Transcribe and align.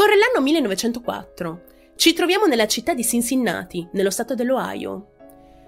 Corre 0.00 0.16
l'anno 0.16 0.42
1904. 0.42 1.62
Ci 1.94 2.14
troviamo 2.14 2.46
nella 2.46 2.66
città 2.66 2.94
di 2.94 3.04
Cincinnati, 3.04 3.86
nello 3.92 4.08
stato 4.08 4.34
dell'Ohio. 4.34 5.10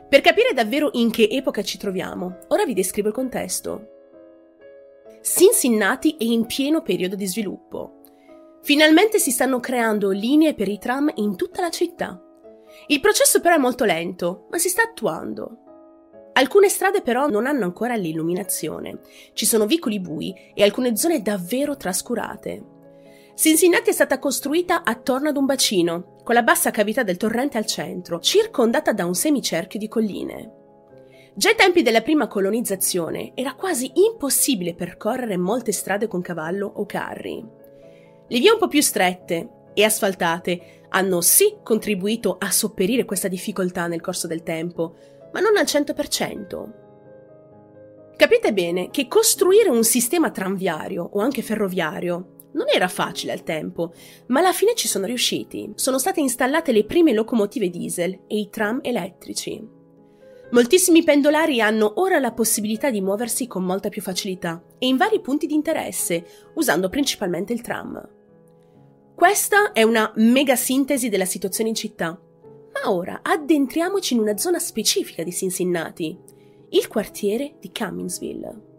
Per 0.08 0.22
capire 0.22 0.54
davvero 0.54 0.88
in 0.94 1.10
che 1.10 1.28
epoca 1.30 1.62
ci 1.62 1.76
troviamo, 1.76 2.38
ora 2.48 2.64
vi 2.64 2.72
descrivo 2.72 3.08
il 3.08 3.14
contesto. 3.14 3.88
Cincinnati 5.20 6.16
è 6.18 6.24
in 6.24 6.46
pieno 6.46 6.80
periodo 6.80 7.14
di 7.14 7.26
sviluppo. 7.26 8.00
Finalmente 8.62 9.18
si 9.18 9.30
stanno 9.30 9.60
creando 9.60 10.08
linee 10.08 10.54
per 10.54 10.68
i 10.68 10.78
tram 10.78 11.12
in 11.16 11.36
tutta 11.36 11.60
la 11.60 11.70
città. 11.70 12.18
Il 12.86 13.00
processo 13.00 13.42
però 13.42 13.56
è 13.56 13.58
molto 13.58 13.84
lento, 13.84 14.46
ma 14.50 14.56
si 14.56 14.70
sta 14.70 14.80
attuando. 14.80 15.58
Alcune 16.32 16.70
strade 16.70 17.02
però 17.02 17.28
non 17.28 17.44
hanno 17.44 17.64
ancora 17.64 17.96
l'illuminazione, 17.96 19.00
ci 19.34 19.44
sono 19.44 19.66
vicoli 19.66 20.00
bui 20.00 20.34
e 20.54 20.62
alcune 20.62 20.96
zone 20.96 21.20
davvero 21.20 21.76
trascurate. 21.76 22.71
Cincinnati 23.34 23.88
è 23.90 23.92
stata 23.92 24.18
costruita 24.18 24.84
attorno 24.84 25.30
ad 25.30 25.36
un 25.36 25.46
bacino, 25.46 26.18
con 26.22 26.34
la 26.34 26.42
bassa 26.42 26.70
cavità 26.70 27.02
del 27.02 27.16
torrente 27.16 27.56
al 27.56 27.66
centro, 27.66 28.20
circondata 28.20 28.92
da 28.92 29.06
un 29.06 29.14
semicerchio 29.14 29.78
di 29.78 29.88
colline. 29.88 30.52
Già 31.34 31.48
ai 31.48 31.56
tempi 31.56 31.80
della 31.80 32.02
prima 32.02 32.26
colonizzazione 32.26 33.32
era 33.34 33.54
quasi 33.54 33.90
impossibile 33.94 34.74
percorrere 34.74 35.38
molte 35.38 35.72
strade 35.72 36.06
con 36.06 36.20
cavallo 36.20 36.70
o 36.74 36.84
carri. 36.84 37.42
Le 38.28 38.38
vie 38.38 38.50
un 38.50 38.58
po' 38.58 38.68
più 38.68 38.82
strette 38.82 39.48
e 39.72 39.82
asfaltate 39.82 40.82
hanno 40.90 41.22
sì 41.22 41.56
contribuito 41.62 42.36
a 42.38 42.50
sopperire 42.50 43.06
questa 43.06 43.28
difficoltà 43.28 43.86
nel 43.86 44.02
corso 44.02 44.26
del 44.26 44.42
tempo, 44.42 44.94
ma 45.32 45.40
non 45.40 45.56
al 45.56 45.64
100%. 45.64 46.80
Capite 48.14 48.52
bene 48.52 48.90
che 48.90 49.08
costruire 49.08 49.70
un 49.70 49.84
sistema 49.84 50.30
tranviario 50.30 51.02
o 51.02 51.20
anche 51.20 51.40
ferroviario 51.40 52.31
non 52.52 52.66
era 52.72 52.88
facile 52.88 53.32
al 53.32 53.42
tempo, 53.42 53.92
ma 54.26 54.40
alla 54.40 54.52
fine 54.52 54.74
ci 54.74 54.88
sono 54.88 55.06
riusciti. 55.06 55.72
Sono 55.74 55.98
state 55.98 56.20
installate 56.20 56.72
le 56.72 56.84
prime 56.84 57.12
locomotive 57.12 57.70
diesel 57.70 58.20
e 58.26 58.38
i 58.38 58.48
tram 58.50 58.80
elettrici. 58.82 59.80
Moltissimi 60.52 61.02
pendolari 61.02 61.62
hanno 61.62 61.94
ora 61.96 62.18
la 62.18 62.32
possibilità 62.32 62.90
di 62.90 63.00
muoversi 63.00 63.46
con 63.46 63.64
molta 63.64 63.88
più 63.88 64.02
facilità 64.02 64.62
e 64.78 64.86
in 64.86 64.98
vari 64.98 65.20
punti 65.20 65.46
di 65.46 65.54
interesse, 65.54 66.50
usando 66.54 66.90
principalmente 66.90 67.54
il 67.54 67.62
tram. 67.62 68.08
Questa 69.14 69.72
è 69.72 69.82
una 69.82 70.12
mega 70.16 70.56
sintesi 70.56 71.08
della 71.08 71.24
situazione 71.24 71.70
in 71.70 71.74
città. 71.74 72.20
Ma 72.74 72.92
ora 72.92 73.20
addentriamoci 73.22 74.14
in 74.14 74.20
una 74.20 74.36
zona 74.36 74.58
specifica 74.58 75.22
di 75.22 75.32
Cincinnati, 75.32 76.18
il 76.70 76.88
quartiere 76.88 77.54
di 77.58 77.70
Cumminsville. 77.72 78.71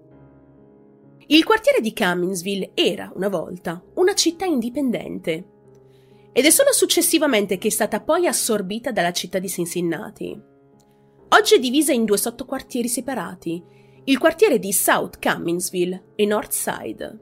Il 1.27 1.45
quartiere 1.45 1.79
di 1.79 1.93
Cumminsville 1.93 2.71
era, 2.73 3.11
una 3.15 3.29
volta, 3.29 3.81
una 3.95 4.13
città 4.13 4.45
indipendente. 4.45 5.47
Ed 6.33 6.45
è 6.45 6.49
solo 6.49 6.73
successivamente 6.73 7.57
che 7.57 7.69
è 7.69 7.71
stata 7.71 8.01
poi 8.01 8.27
assorbita 8.27 8.91
dalla 8.91 9.13
città 9.13 9.39
di 9.39 9.47
Cincinnati. 9.47 10.37
Oggi 11.29 11.55
è 11.55 11.59
divisa 11.59 11.93
in 11.93 12.05
due 12.05 12.17
sottoquartieri 12.17 12.89
separati, 12.89 13.63
il 14.05 14.17
quartiere 14.17 14.59
di 14.59 14.73
South 14.73 15.17
Cumminsville 15.19 16.11
e 16.15 16.25
North 16.25 16.51
Side. 16.51 17.19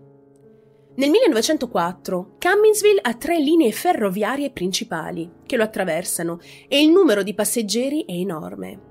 Nel 0.96 1.10
1904 1.10 2.38
Cumminsville 2.40 3.00
ha 3.02 3.14
tre 3.14 3.40
linee 3.40 3.72
ferroviarie 3.72 4.52
principali 4.52 5.32
che 5.46 5.56
lo 5.56 5.64
attraversano 5.64 6.40
e 6.68 6.82
il 6.82 6.90
numero 6.90 7.24
di 7.24 7.34
passeggeri 7.34 8.04
è 8.06 8.14
enorme. 8.14 8.91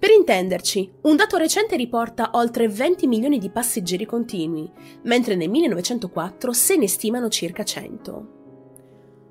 Per 0.00 0.10
intenderci, 0.10 0.90
un 1.02 1.14
dato 1.14 1.36
recente 1.36 1.76
riporta 1.76 2.30
oltre 2.32 2.68
20 2.68 3.06
milioni 3.06 3.36
di 3.36 3.50
passeggeri 3.50 4.06
continui, 4.06 4.66
mentre 5.02 5.36
nel 5.36 5.50
1904 5.50 6.52
se 6.54 6.76
ne 6.76 6.88
stimano 6.88 7.28
circa 7.28 7.62
100. 7.62 8.38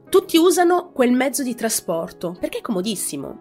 Tutti 0.10 0.38
usano 0.38 0.92
quel 0.92 1.12
mezzo 1.12 1.42
di 1.42 1.56
trasporto 1.56 2.38
perché 2.40 2.60
è 2.60 2.62
comodissimo. 2.62 3.40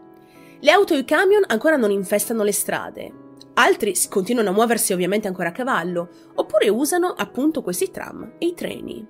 Le 0.58 0.70
auto 0.70 0.94
e 0.94 1.00
i 1.00 1.04
camion 1.04 1.44
ancora 1.48 1.76
non 1.76 1.90
infestano 1.90 2.42
le 2.42 2.52
strade. 2.52 3.12
Altri 3.54 3.92
continuano 4.08 4.48
a 4.48 4.52
muoversi 4.52 4.94
ovviamente 4.94 5.28
ancora 5.28 5.50
a 5.50 5.52
cavallo, 5.52 6.08
oppure 6.34 6.70
usano 6.70 7.08
appunto 7.08 7.60
questi 7.60 7.90
tram 7.90 8.36
e 8.38 8.46
i 8.46 8.54
treni. 8.54 9.06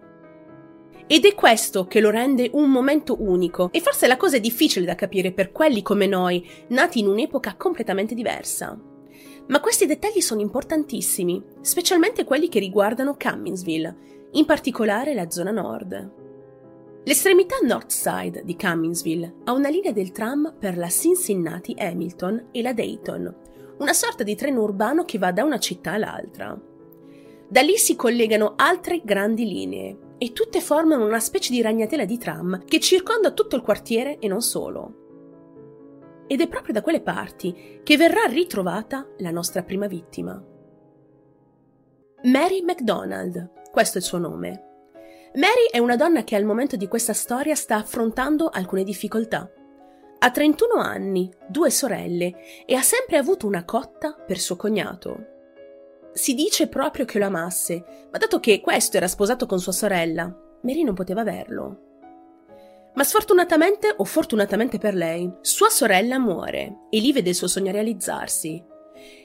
Ed 1.11 1.25
è 1.25 1.35
questo 1.35 1.87
che 1.87 2.01
lo 2.01 2.11
rende 2.11 2.51
un 2.53 2.71
momento 2.71 3.17
unico 3.19 3.71
e 3.73 3.81
forse 3.81 4.07
la 4.07 4.19
cosa 4.19 4.37
è 4.37 4.41
difficile 4.41 4.85
da 4.85 4.95
capire 4.95 5.33
per 5.33 5.53
quelli 5.53 5.81
come 5.81 6.07
noi, 6.07 6.47
nati 6.69 6.99
in 6.99 7.07
un'epoca 7.07 7.55
completamente 7.57 8.15
diversa. 8.15 8.79
Ma 9.47 9.61
questi 9.61 9.87
dettagli 9.87 10.21
sono 10.21 10.43
importantissimi, 10.43 11.43
specialmente 11.63 12.25
quelli 12.25 12.51
che 12.51 12.59
riguardano 12.59 13.17
Cumminsville, 13.19 13.97
in 14.33 14.45
particolare 14.45 15.15
la 15.15 15.31
zona 15.31 15.51
nord. 15.51 16.13
L'estremità 17.05 17.57
north 17.63 17.91
side 17.91 18.43
di 18.45 18.55
Cumminsville 18.55 19.37
ha 19.45 19.53
una 19.53 19.71
linea 19.71 19.93
del 19.93 20.13
tram 20.13 20.57
per 20.59 20.77
la 20.77 20.91
Cincinnati 20.91 21.75
Hamilton 21.79 22.49
e 22.53 22.61
la 22.61 22.75
Dayton, 22.75 23.35
una 23.79 23.95
sorta 23.95 24.25
di 24.25 24.35
treno 24.35 24.61
urbano 24.61 25.07
che 25.07 25.17
va 25.17 25.33
da 25.33 25.43
una 25.43 25.59
città 25.59 25.93
all'altra. 25.93 26.55
Da 27.49 27.63
lì 27.63 27.79
si 27.79 27.97
collegano 27.97 28.53
altre 28.57 29.01
grandi 29.03 29.47
linee, 29.47 29.97
e 30.19 30.33
tutte 30.33 30.61
formano 30.61 31.07
una 31.07 31.21
specie 31.21 31.53
di 31.53 31.63
ragnatela 31.63 32.05
di 32.05 32.19
tram 32.19 32.65
che 32.65 32.81
circonda 32.81 33.31
tutto 33.31 33.57
il 33.57 33.63
quartiere 33.63 34.19
e 34.19 34.29
non 34.29 34.43
solo. 34.43 35.07
Ed 36.27 36.41
è 36.41 36.49
proprio 36.49 36.75
da 36.75 36.83
quelle 36.83 37.01
parti 37.01 37.81
che 37.83 37.97
verrà 37.97 38.25
ritrovata 38.25 39.09
la 39.19 39.31
nostra 39.31 39.63
prima 39.63 39.87
vittima. 39.87 40.43
Mary 42.25 42.63
MacDonald, 42.63 43.71
questo 43.71 43.99
è 43.99 44.01
il 44.01 44.07
suo 44.07 44.19
nome. 44.19 44.65
Mary 45.35 45.69
è 45.71 45.79
una 45.79 45.97
donna 45.97 46.25
che 46.25 46.35
al 46.35 46.45
momento 46.45 46.77
di 46.77 46.89
questa 46.89 47.13
storia 47.13 47.55
sta 47.55 47.77
affrontando 47.77 48.49
alcune 48.49 48.83
difficoltà. 48.83 49.51
Ha 50.19 50.31
31 50.31 50.81
anni, 50.81 51.33
due 51.47 51.71
sorelle 51.71 52.65
e 52.67 52.75
ha 52.75 52.83
sempre 52.83 53.19
avuto 53.19 53.47
una 53.47 53.65
cotta 53.65 54.15
per 54.15 54.39
suo 54.39 54.57
cognato. 54.57 55.38
Si 56.13 56.35
dice 56.35 56.69
proprio 56.69 57.05
che 57.05 57.19
lo 57.19 57.27
amasse, 57.27 58.09
ma 58.11 58.19
dato 58.19 58.41
che 58.41 58.61
questo 58.61 58.97
era 58.97 59.07
sposato 59.07 59.47
con 59.47 59.61
sua 59.61 59.73
sorella, 59.73 60.35
Mary 60.63 60.83
non 60.83 60.95
poteva 60.95 61.21
averlo. 61.21 61.83
Ma 62.95 63.05
sfortunatamente 63.05 63.95
o 63.97 64.05
fortunatamente 64.05 64.79
per 64.79 64.95
lei, 64.95 65.33
sua 65.41 65.69
sorella 65.69 66.19
muore 66.19 66.87
e 66.91 66.99
lì 66.99 67.13
vede 67.13 67.29
il 67.29 67.35
suo 67.35 67.47
sogno 67.47 67.71
realizzarsi. 67.71 68.65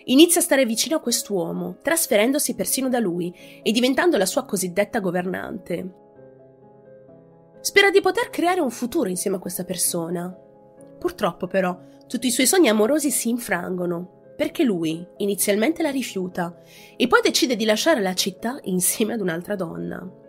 Inizia 0.06 0.42
a 0.42 0.44
stare 0.44 0.66
vicino 0.66 0.98
a 0.98 1.00
quest'uomo, 1.00 1.78
trasferendosi 1.82 2.54
persino 2.54 2.90
da 2.90 3.00
lui 3.00 3.34
e 3.64 3.72
diventando 3.72 4.18
la 4.18 4.28
sua 4.28 4.46
cosiddetta 4.46 5.00
governante. 5.00 6.02
Spera 7.62 7.90
di 7.90 8.02
poter 8.02 8.30
creare 8.30 8.60
un 8.60 8.70
futuro 8.70 9.10
insieme 9.10 9.38
a 9.38 9.40
questa 9.40 9.64
persona. 9.64 10.32
Purtroppo 11.00 11.48
però, 11.48 11.76
tutti 12.08 12.28
i 12.28 12.32
suoi 12.32 12.46
sogni 12.46 12.70
amorosi 12.70 13.10
si 13.10 13.30
infrangono 13.30 14.22
perché 14.36 14.64
lui 14.64 15.06
inizialmente 15.18 15.82
la 15.82 15.92
rifiuta 15.92 16.58
e 16.96 17.08
poi 17.08 17.22
decide 17.22 17.56
di 17.56 17.66
lasciare 17.66 18.02
la 18.02 18.14
città 18.14 18.60
insieme 18.64 19.14
ad 19.14 19.22
un'altra 19.22 19.56
donna. 19.56 20.22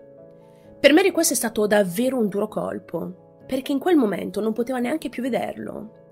Per 0.80 0.92
Mary 0.92 1.10
questo 1.12 1.32
è 1.32 1.36
stato 1.36 1.66
davvero 1.66 2.18
un 2.18 2.28
duro 2.28 2.46
colpo, 2.48 3.42
perché 3.46 3.72
in 3.72 3.78
quel 3.78 3.96
momento 3.96 4.40
non 4.40 4.52
poteva 4.52 4.78
neanche 4.78 5.08
più 5.08 5.22
vederlo. 5.22 6.02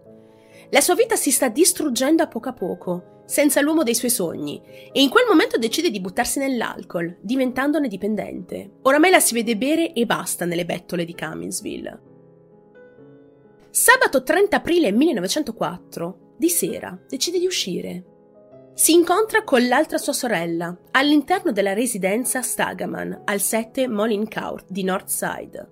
La 0.71 0.81
sua 0.81 0.95
vita 0.95 1.17
si 1.17 1.31
sta 1.31 1.49
distruggendo 1.49 2.23
a 2.23 2.29
poco 2.29 2.49
a 2.49 2.55
poco, 2.55 3.23
senza 3.27 3.61
l'uomo 3.61 3.83
dei 3.83 3.95
suoi 3.95 4.11
sogni, 4.11 4.63
e 4.93 5.03
in 5.03 5.11
quel 5.11 5.27
momento 5.29 5.59
decide 5.59 5.91
di 5.91 6.01
buttarsi 6.01 6.39
nell'alcol, 6.39 7.19
diventandone 7.21 7.89
dipendente. 7.89 8.79
Oramai 8.83 9.11
la 9.11 9.21
si 9.21 9.35
vede 9.35 9.57
bere 9.57 9.93
e 9.93 10.07
basta 10.07 10.47
nelle 10.47 10.65
bettole 10.65 11.05
di 11.05 11.15
Cumminsville. 11.15 12.01
Sabato 13.71 14.23
30 14.23 14.57
aprile 14.57 14.93
1904 14.93 16.22
di 16.37 16.49
sera 16.49 16.99
decide 17.09 17.39
di 17.39 17.47
uscire. 17.47 18.05
Si 18.75 18.93
incontra 18.93 19.45
con 19.45 19.67
l'altra 19.67 19.99
sua 19.99 20.13
sorella 20.13 20.77
all'interno 20.93 21.53
della 21.53 21.75
residenza 21.75 22.41
Stagaman 22.41 23.23
al 23.25 23.41
7 23.41 23.87
Molin 23.89 24.29
Court 24.29 24.71
di 24.71 24.83
Northside. 24.83 25.71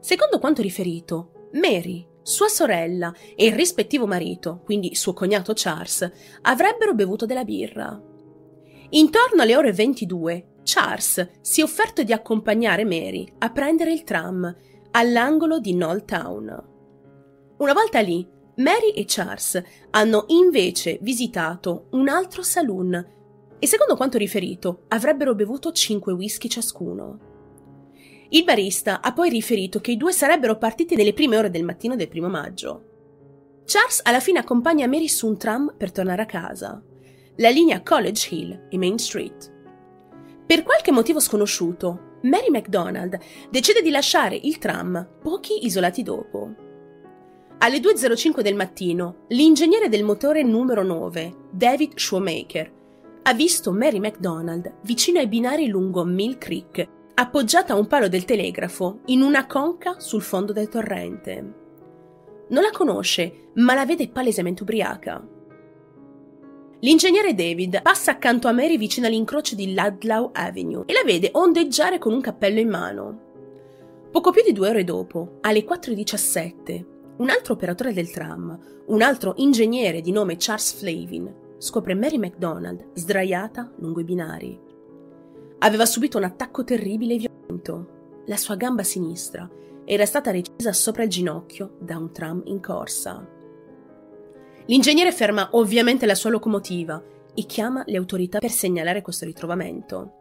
Secondo 0.00 0.38
quanto 0.38 0.62
riferito, 0.62 1.48
Mary, 1.52 2.08
sua 2.22 2.48
sorella 2.48 3.12
e 3.36 3.46
il 3.46 3.52
rispettivo 3.52 4.06
marito, 4.06 4.62
quindi 4.64 4.94
suo 4.94 5.12
cognato 5.12 5.52
Charles, 5.54 6.10
avrebbero 6.42 6.94
bevuto 6.94 7.26
della 7.26 7.44
birra. 7.44 8.00
Intorno 8.90 9.42
alle 9.42 9.56
ore 9.56 9.72
22, 9.72 10.46
Charles 10.62 11.30
si 11.40 11.60
è 11.60 11.64
offerto 11.64 12.02
di 12.02 12.12
accompagnare 12.12 12.84
Mary 12.84 13.30
a 13.38 13.50
prendere 13.50 13.92
il 13.92 14.04
tram 14.04 14.54
all'angolo 14.92 15.58
di 15.58 15.72
Knoll 15.72 16.04
Town. 16.04 16.70
Una 17.58 17.72
volta 17.72 18.00
lì, 18.00 18.26
Mary 18.62 18.90
e 18.90 19.04
Charles 19.08 19.60
hanno 19.90 20.24
invece 20.28 20.98
visitato 21.02 21.86
un 21.90 22.08
altro 22.08 22.42
saloon 22.42 23.06
e 23.58 23.66
secondo 23.66 23.96
quanto 23.96 24.18
riferito 24.18 24.84
avrebbero 24.88 25.34
bevuto 25.34 25.72
5 25.72 26.12
whisky 26.12 26.48
ciascuno. 26.48 27.30
Il 28.28 28.44
barista 28.44 29.00
ha 29.00 29.12
poi 29.12 29.30
riferito 29.30 29.80
che 29.80 29.90
i 29.90 29.96
due 29.96 30.12
sarebbero 30.12 30.58
partiti 30.58 30.94
nelle 30.94 31.12
prime 31.12 31.36
ore 31.36 31.50
del 31.50 31.64
mattino 31.64 31.96
del 31.96 32.08
primo 32.08 32.28
maggio. 32.28 32.84
Charles 33.64 34.00
alla 34.04 34.20
fine 34.20 34.38
accompagna 34.38 34.86
Mary 34.86 35.08
su 35.08 35.26
un 35.26 35.36
tram 35.36 35.74
per 35.76 35.90
tornare 35.90 36.22
a 36.22 36.26
casa, 36.26 36.80
la 37.36 37.50
linea 37.50 37.82
College 37.82 38.28
Hill 38.32 38.68
e 38.70 38.78
Main 38.78 38.98
Street. 38.98 39.52
Per 40.46 40.62
qualche 40.62 40.92
motivo 40.92 41.18
sconosciuto, 41.18 42.18
Mary 42.22 42.50
MacDonald 42.50 43.18
decide 43.50 43.82
di 43.82 43.90
lasciare 43.90 44.38
il 44.40 44.58
tram 44.58 45.18
pochi 45.20 45.66
isolati 45.66 46.04
dopo. 46.04 46.61
Alle 47.64 47.78
2.05 47.78 48.40
del 48.40 48.56
mattino, 48.56 49.26
l'ingegnere 49.28 49.88
del 49.88 50.02
motore 50.02 50.42
numero 50.42 50.82
9, 50.82 51.50
David 51.52 51.92
Shoemaker, 51.94 52.72
ha 53.22 53.34
visto 53.34 53.70
Mary 53.70 54.00
MacDonald 54.00 54.78
vicino 54.82 55.20
ai 55.20 55.28
binari 55.28 55.68
lungo 55.68 56.02
Mill 56.02 56.38
Creek, 56.38 56.84
appoggiata 57.14 57.72
a 57.72 57.76
un 57.76 57.86
palo 57.86 58.08
del 58.08 58.24
telegrafo 58.24 59.02
in 59.06 59.22
una 59.22 59.46
conca 59.46 60.00
sul 60.00 60.22
fondo 60.22 60.52
del 60.52 60.68
torrente. 60.68 61.52
Non 62.48 62.64
la 62.64 62.72
conosce, 62.72 63.50
ma 63.54 63.74
la 63.74 63.86
vede 63.86 64.08
palesemente 64.08 64.64
ubriaca. 64.64 65.24
L'ingegnere 66.80 67.32
David 67.32 67.80
passa 67.82 68.10
accanto 68.10 68.48
a 68.48 68.52
Mary 68.52 68.76
vicino 68.76 69.06
all'incrocio 69.06 69.54
di 69.54 69.72
Ludlow 69.72 70.30
Avenue 70.32 70.82
e 70.86 70.92
la 70.92 71.04
vede 71.04 71.28
ondeggiare 71.30 71.98
con 71.98 72.12
un 72.12 72.22
cappello 72.22 72.58
in 72.58 72.68
mano. 72.68 73.20
Poco 74.10 74.32
più 74.32 74.42
di 74.42 74.52
due 74.52 74.68
ore 74.68 74.82
dopo, 74.82 75.38
alle 75.42 75.64
4.17, 75.64 76.91
un 77.16 77.28
altro 77.28 77.54
operatore 77.54 77.92
del 77.92 78.10
tram, 78.10 78.58
un 78.86 79.02
altro 79.02 79.34
ingegnere 79.36 80.00
di 80.00 80.12
nome 80.12 80.36
Charles 80.38 80.72
Flavin, 80.72 81.32
scopre 81.58 81.94
Mary 81.94 82.18
MacDonald 82.18 82.90
sdraiata 82.94 83.72
lungo 83.76 84.00
i 84.00 84.04
binari. 84.04 84.60
Aveva 85.58 85.86
subito 85.86 86.18
un 86.18 86.24
attacco 86.24 86.64
terribile 86.64 87.14
e 87.14 87.18
violento. 87.18 88.00
La 88.26 88.36
sua 88.36 88.56
gamba 88.56 88.82
sinistra 88.82 89.48
era 89.84 90.06
stata 90.06 90.30
recisa 90.30 90.72
sopra 90.72 91.04
il 91.04 91.10
ginocchio 91.10 91.76
da 91.78 91.96
un 91.98 92.12
tram 92.12 92.42
in 92.46 92.60
corsa. 92.60 93.24
L'ingegnere 94.66 95.12
ferma 95.12 95.50
ovviamente 95.52 96.06
la 96.06 96.14
sua 96.14 96.30
locomotiva 96.30 97.02
e 97.34 97.46
chiama 97.46 97.82
le 97.86 97.96
autorità 97.96 98.38
per 98.38 98.50
segnalare 98.50 99.02
questo 99.02 99.24
ritrovamento. 99.24 100.20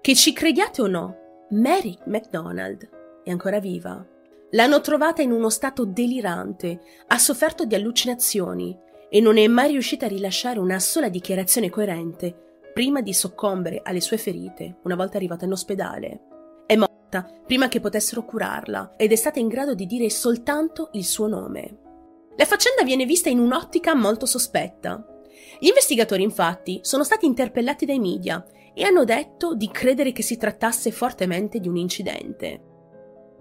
Che 0.00 0.14
ci 0.14 0.32
crediate 0.32 0.82
o 0.82 0.86
no, 0.86 1.16
Mary 1.50 1.96
MacDonald 2.06 2.88
è 3.24 3.30
ancora 3.30 3.60
viva. 3.60 4.04
L'hanno 4.52 4.80
trovata 4.80 5.20
in 5.20 5.30
uno 5.30 5.50
stato 5.50 5.84
delirante, 5.84 6.80
ha 7.08 7.18
sofferto 7.18 7.66
di 7.66 7.74
allucinazioni 7.74 8.76
e 9.10 9.20
non 9.20 9.36
è 9.36 9.46
mai 9.46 9.72
riuscita 9.72 10.06
a 10.06 10.08
rilasciare 10.08 10.58
una 10.58 10.78
sola 10.78 11.10
dichiarazione 11.10 11.68
coerente 11.68 12.60
prima 12.72 13.02
di 13.02 13.12
soccombere 13.12 13.80
alle 13.82 14.00
sue 14.00 14.16
ferite 14.16 14.78
una 14.84 14.94
volta 14.94 15.18
arrivata 15.18 15.44
in 15.44 15.52
ospedale. 15.52 16.20
È 16.64 16.76
morta 16.76 17.30
prima 17.46 17.68
che 17.68 17.80
potessero 17.80 18.24
curarla 18.24 18.94
ed 18.96 19.12
è 19.12 19.16
stata 19.16 19.38
in 19.38 19.48
grado 19.48 19.74
di 19.74 19.84
dire 19.84 20.08
soltanto 20.08 20.88
il 20.92 21.04
suo 21.04 21.26
nome. 21.26 21.78
La 22.36 22.46
faccenda 22.46 22.84
viene 22.84 23.04
vista 23.04 23.28
in 23.28 23.40
un'ottica 23.40 23.94
molto 23.94 24.24
sospetta. 24.24 25.04
Gli 25.58 25.66
investigatori 25.66 26.22
infatti 26.22 26.78
sono 26.82 27.04
stati 27.04 27.26
interpellati 27.26 27.84
dai 27.84 27.98
media 27.98 28.42
e 28.72 28.84
hanno 28.84 29.04
detto 29.04 29.54
di 29.54 29.68
credere 29.70 30.12
che 30.12 30.22
si 30.22 30.36
trattasse 30.36 30.90
fortemente 30.90 31.58
di 31.58 31.68
un 31.68 31.76
incidente. 31.76 32.67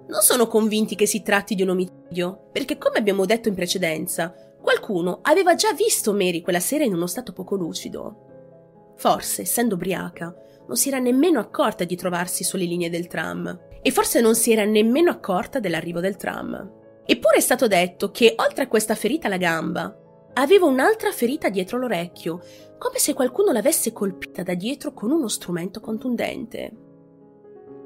Non 0.08 0.22
sono 0.22 0.48
convinti 0.48 0.96
che 0.96 1.06
si 1.06 1.22
tratti 1.22 1.56
di 1.56 1.64
un 1.64 1.70
omicidio, 1.70 2.50
perché 2.52 2.78
come 2.78 2.98
abbiamo 2.98 3.26
detto 3.26 3.50
in 3.50 3.56
precedenza, 3.56 4.34
Qualcuno 4.68 5.20
aveva 5.22 5.56
già 5.56 5.72
visto 5.72 6.12
Mary 6.12 6.42
quella 6.42 6.60
sera 6.60 6.84
in 6.84 6.94
uno 6.94 7.08
stato 7.08 7.32
poco 7.32 7.56
lucido. 7.56 8.94
Forse, 8.98 9.44
essendo 9.44 9.76
ubriaca, 9.76 10.36
non 10.68 10.76
si 10.76 10.90
era 10.90 11.00
nemmeno 11.00 11.40
accorta 11.40 11.86
di 11.86 11.96
trovarsi 11.96 12.44
sulle 12.44 12.66
linee 12.66 12.90
del 12.90 13.08
tram 13.08 13.60
e 13.82 13.92
forse 13.92 14.20
non 14.20 14.36
si 14.36 14.52
era 14.52 14.66
nemmeno 14.66 15.10
accorta 15.10 15.62
dell'arrivo 15.62 16.02
del 16.02 16.18
tram. 16.18 16.70
Eppure 17.06 17.38
è 17.38 17.40
stato 17.40 17.68
detto 17.68 18.12
che, 18.12 18.34
oltre 18.36 18.66
a 18.66 18.68
questa 18.68 18.96
ferita 18.96 19.28
alla 19.28 19.38
gamba, 19.38 19.98
aveva 20.34 20.66
un'altra 20.66 21.14
ferita 21.14 21.48
dietro 21.48 21.78
l'orecchio, 21.78 22.42
come 22.78 22.98
se 22.98 23.14
qualcuno 23.14 23.54
l'avesse 23.54 23.94
colpita 23.94 24.44
da 24.44 24.54
dietro 24.54 24.92
con 24.92 25.12
uno 25.12 25.30
strumento 25.30 25.80
contundente. 25.80 26.87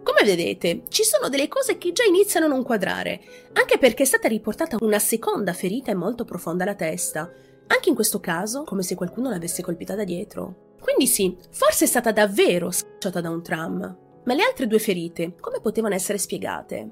Come 0.04 0.24
vedete, 0.24 0.84
ci 0.88 1.04
sono 1.04 1.30
delle 1.30 1.48
cose 1.48 1.78
che 1.78 1.92
già 1.92 2.04
iniziano 2.04 2.48
a 2.48 2.50
non 2.50 2.64
quadrare, 2.64 3.22
anche 3.54 3.78
perché 3.78 4.04
è 4.04 4.06
stata 4.06 4.28
riportata 4.28 4.78
una 4.80 5.00
seconda 5.00 5.54
ferita 5.54 5.96
molto 5.96 6.26
profonda 6.26 6.64
alla 6.64 6.76
testa, 6.76 7.32
anche 7.68 7.90
in 7.90 7.96
questo 7.96 8.20
caso 8.20 8.64
come 8.64 8.82
se 8.82 8.96
qualcuno 8.96 9.30
l'avesse 9.30 9.62
colpita 9.62 9.96
da 9.96 10.04
dietro. 10.04 10.76
Quindi 10.82 11.06
sì, 11.06 11.38
forse 11.52 11.86
è 11.86 11.88
stata 11.88 12.12
davvero 12.12 12.72
schiacciata 12.72 13.22
da 13.22 13.30
un 13.30 13.44
tram, 13.44 13.98
ma 14.24 14.34
le 14.34 14.44
altre 14.44 14.68
due 14.68 14.80
ferite 14.80 15.36
come 15.40 15.60
potevano 15.62 15.94
essere 15.94 16.18
spiegate? 16.18 16.90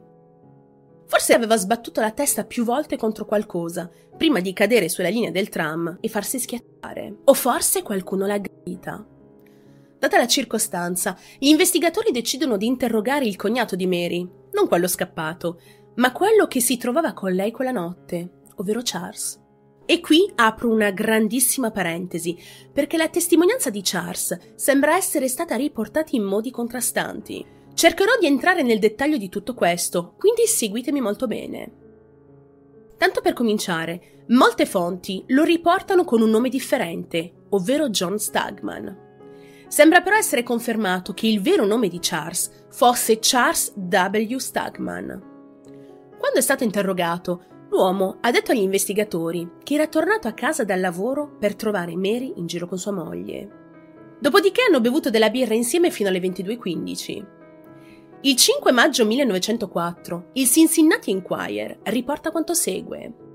Forse 1.07 1.33
aveva 1.33 1.57
sbattuto 1.57 2.01
la 2.01 2.11
testa 2.11 2.45
più 2.45 2.63
volte 2.63 2.95
contro 2.95 3.25
qualcosa, 3.25 3.89
prima 4.15 4.39
di 4.39 4.53
cadere 4.53 4.89
sulla 4.89 5.09
linea 5.09 5.31
del 5.31 5.49
tram 5.49 5.97
e 5.99 6.07
farsi 6.07 6.39
schiacciare. 6.39 7.21
O 7.25 7.33
forse 7.33 7.81
qualcuno 7.81 8.27
l'ha 8.27 8.35
aggredita. 8.35 9.03
Data 9.99 10.17
la 10.17 10.27
circostanza, 10.27 11.17
gli 11.37 11.49
investigatori 11.49 12.11
decidono 12.11 12.55
di 12.55 12.65
interrogare 12.65 13.25
il 13.25 13.35
cognato 13.35 13.75
di 13.75 13.85
Mary, 13.85 14.25
non 14.53 14.69
quello 14.69 14.87
scappato, 14.87 15.59
ma 15.95 16.13
quello 16.13 16.47
che 16.47 16.61
si 16.61 16.77
trovava 16.77 17.11
con 17.11 17.33
lei 17.33 17.51
quella 17.51 17.71
notte, 17.71 18.43
ovvero 18.55 18.79
Charles. 18.81 19.37
E 19.85 19.99
qui 19.99 20.31
apro 20.35 20.69
una 20.69 20.91
grandissima 20.91 21.71
parentesi, 21.71 22.37
perché 22.71 22.95
la 22.95 23.09
testimonianza 23.09 23.69
di 23.69 23.81
Charles 23.83 24.55
sembra 24.55 24.95
essere 24.95 25.27
stata 25.27 25.55
riportata 25.55 26.15
in 26.15 26.23
modi 26.23 26.49
contrastanti. 26.49 27.45
Cercherò 27.73 28.17
di 28.17 28.27
entrare 28.27 28.61
nel 28.61 28.79
dettaglio 28.79 29.17
di 29.17 29.27
tutto 29.27 29.53
questo, 29.53 30.13
quindi 30.17 30.45
seguitemi 30.45 31.01
molto 31.01 31.27
bene. 31.27 31.71
Tanto 32.97 33.19
per 33.19 33.33
cominciare, 33.33 34.23
molte 34.27 34.65
fonti 34.65 35.25
lo 35.27 35.43
riportano 35.43 36.05
con 36.05 36.21
un 36.21 36.29
nome 36.29 36.47
differente, 36.47 37.47
ovvero 37.49 37.89
John 37.89 38.17
Stagman. 38.17 39.07
Sembra 39.69 40.01
però 40.01 40.15
essere 40.15 40.41
confermato 40.41 41.13
che 41.13 41.27
il 41.27 41.41
vero 41.41 41.63
nome 41.63 41.89
di 41.89 41.99
Charles 42.01 42.65
fosse 42.71 43.19
Charles 43.21 43.71
W. 43.75 44.37
Stagman. 44.37 45.07
Quando 46.17 46.39
è 46.39 46.41
stato 46.41 46.63
interrogato, 46.63 47.43
l'uomo 47.69 48.17
ha 48.21 48.31
detto 48.31 48.51
agli 48.51 48.61
investigatori 48.61 49.47
che 49.61 49.75
era 49.75 49.85
tornato 49.85 50.27
a 50.27 50.33
casa 50.33 50.63
dal 50.63 50.79
lavoro 50.79 51.37
per 51.37 51.55
trovare 51.55 51.95
Mary 51.95 52.33
in 52.37 52.47
giro 52.47 52.67
con 52.67 52.79
sua 52.79 52.91
moglie. 52.91 53.57
Dopodiché 54.19 54.63
hanno 54.67 54.81
bevuto 54.81 55.11
della 55.11 55.29
birra 55.29 55.53
insieme 55.53 55.91
fino 55.91 56.09
alle 56.09 56.19
22.15. 56.19 57.25
Il 58.21 58.35
5 58.35 58.71
maggio 58.71 59.05
1904 59.05 60.31
il 60.33 60.47
Cincinnati 60.47 61.11
Enquirer 61.11 61.79
riporta 61.83 62.31
quanto 62.31 62.55
segue. 62.55 63.28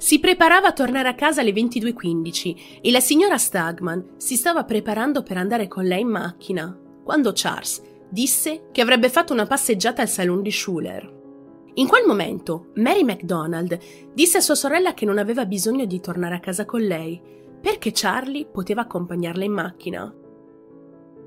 Si 0.00 0.18
preparava 0.18 0.68
a 0.68 0.72
tornare 0.72 1.10
a 1.10 1.14
casa 1.14 1.42
alle 1.42 1.52
22.15 1.52 2.80
e 2.80 2.90
la 2.90 3.00
signora 3.00 3.36
Stagman 3.36 4.14
si 4.16 4.34
stava 4.34 4.64
preparando 4.64 5.22
per 5.22 5.36
andare 5.36 5.68
con 5.68 5.84
lei 5.84 6.00
in 6.00 6.08
macchina, 6.08 6.74
quando 7.04 7.32
Charles 7.34 7.82
disse 8.08 8.68
che 8.72 8.80
avrebbe 8.80 9.10
fatto 9.10 9.34
una 9.34 9.44
passeggiata 9.44 10.00
al 10.00 10.08
saloon 10.08 10.40
di 10.40 10.50
Schuler. 10.50 11.18
In 11.74 11.86
quel 11.86 12.06
momento, 12.06 12.68
Mary 12.76 13.04
MacDonald 13.04 13.78
disse 14.14 14.38
a 14.38 14.40
sua 14.40 14.54
sorella 14.54 14.94
che 14.94 15.04
non 15.04 15.18
aveva 15.18 15.44
bisogno 15.44 15.84
di 15.84 16.00
tornare 16.00 16.36
a 16.36 16.40
casa 16.40 16.64
con 16.64 16.80
lei, 16.80 17.20
perché 17.60 17.90
Charlie 17.92 18.46
poteva 18.46 18.80
accompagnarla 18.80 19.44
in 19.44 19.52
macchina. 19.52 20.14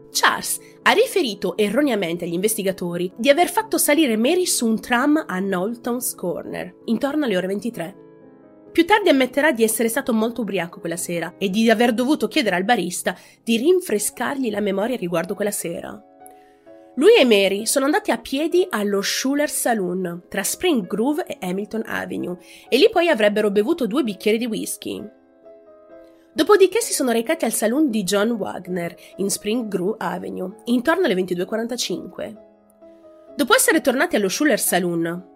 Charles 0.09 0.59
ha 0.81 0.91
riferito 0.93 1.55
erroneamente 1.57 2.25
agli 2.25 2.33
investigatori 2.33 3.13
di 3.15 3.29
aver 3.29 3.51
fatto 3.51 3.77
salire 3.77 4.17
Mary 4.17 4.47
su 4.47 4.65
un 4.65 4.81
tram 4.81 5.23
a 5.27 5.37
Knowlton's 5.37 6.15
Corner, 6.15 6.75
intorno 6.85 7.25
alle 7.25 7.37
ore 7.37 7.47
23. 7.47 8.02
Più 8.73 8.87
tardi 8.87 9.09
ammetterà 9.09 9.51
di 9.51 9.63
essere 9.63 9.87
stato 9.87 10.13
molto 10.13 10.41
ubriaco 10.41 10.79
quella 10.79 10.97
sera 10.97 11.35
e 11.37 11.51
di 11.51 11.69
aver 11.69 11.93
dovuto 11.93 12.27
chiedere 12.27 12.55
al 12.55 12.63
barista 12.63 13.15
di 13.43 13.57
rinfrescargli 13.57 14.49
la 14.49 14.61
memoria 14.61 14.95
riguardo 14.95 15.35
quella 15.35 15.51
sera. 15.51 16.03
Lui 16.95 17.13
e 17.15 17.23
Mary 17.23 17.67
sono 17.67 17.85
andati 17.85 18.09
a 18.09 18.17
piedi 18.17 18.65
allo 18.67 19.03
Schuler 19.03 19.47
Saloon 19.47 20.23
tra 20.27 20.41
Spring 20.41 20.87
Grove 20.87 21.23
e 21.27 21.37
Hamilton 21.39 21.83
Avenue 21.85 22.37
e 22.67 22.77
lì 22.77 22.89
poi 22.89 23.09
avrebbero 23.09 23.51
bevuto 23.51 23.85
due 23.85 24.01
bicchieri 24.01 24.39
di 24.39 24.47
whisky. 24.47 25.07
Dopodiché 26.33 26.81
si 26.81 26.93
sono 26.93 27.11
recati 27.11 27.45
al 27.45 27.53
saloon 27.53 27.91
di 27.91 28.01
John 28.01 28.31
Wagner 28.31 28.95
in 29.17 29.29
Spring 29.29 29.67
Grove 29.67 29.97
Avenue 29.99 30.51
intorno 30.65 31.05
alle 31.05 31.13
22.45. 31.13 32.37
Dopo 33.35 33.53
essere 33.53 33.81
tornati 33.81 34.15
allo 34.15 34.29
Schuler 34.29 34.59
Saloon, 34.59 35.27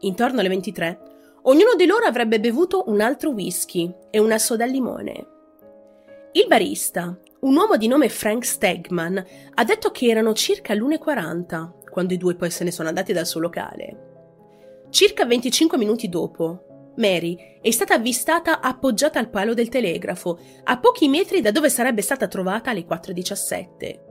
intorno 0.00 0.40
alle 0.40 0.48
23, 0.50 1.15
Ognuno 1.48 1.76
di 1.76 1.86
loro 1.86 2.06
avrebbe 2.06 2.40
bevuto 2.40 2.84
un 2.88 3.00
altro 3.00 3.30
whisky 3.30 3.92
e 4.10 4.18
una 4.18 4.36
soda 4.36 4.64
al 4.64 4.70
limone. 4.70 5.26
Il 6.32 6.48
barista, 6.48 7.16
un 7.40 7.56
uomo 7.56 7.76
di 7.76 7.86
nome 7.86 8.08
Frank 8.08 8.44
Stegman, 8.44 9.24
ha 9.54 9.64
detto 9.64 9.92
che 9.92 10.08
erano 10.08 10.32
circa 10.32 10.74
l'1.40 10.74 11.84
quando 11.88 12.14
i 12.14 12.16
due 12.16 12.34
poi 12.34 12.50
se 12.50 12.64
ne 12.64 12.72
sono 12.72 12.88
andati 12.88 13.12
dal 13.12 13.26
suo 13.26 13.38
locale. 13.38 14.86
Circa 14.90 15.24
25 15.24 15.78
minuti 15.78 16.08
dopo, 16.08 16.92
Mary 16.96 17.58
è 17.62 17.70
stata 17.70 17.94
avvistata 17.94 18.60
appoggiata 18.60 19.20
al 19.20 19.30
palo 19.30 19.54
del 19.54 19.68
telegrafo, 19.68 20.40
a 20.64 20.80
pochi 20.80 21.06
metri 21.06 21.40
da 21.40 21.52
dove 21.52 21.70
sarebbe 21.70 22.02
stata 22.02 22.26
trovata 22.26 22.70
alle 22.70 22.84
4.17. 22.84 24.05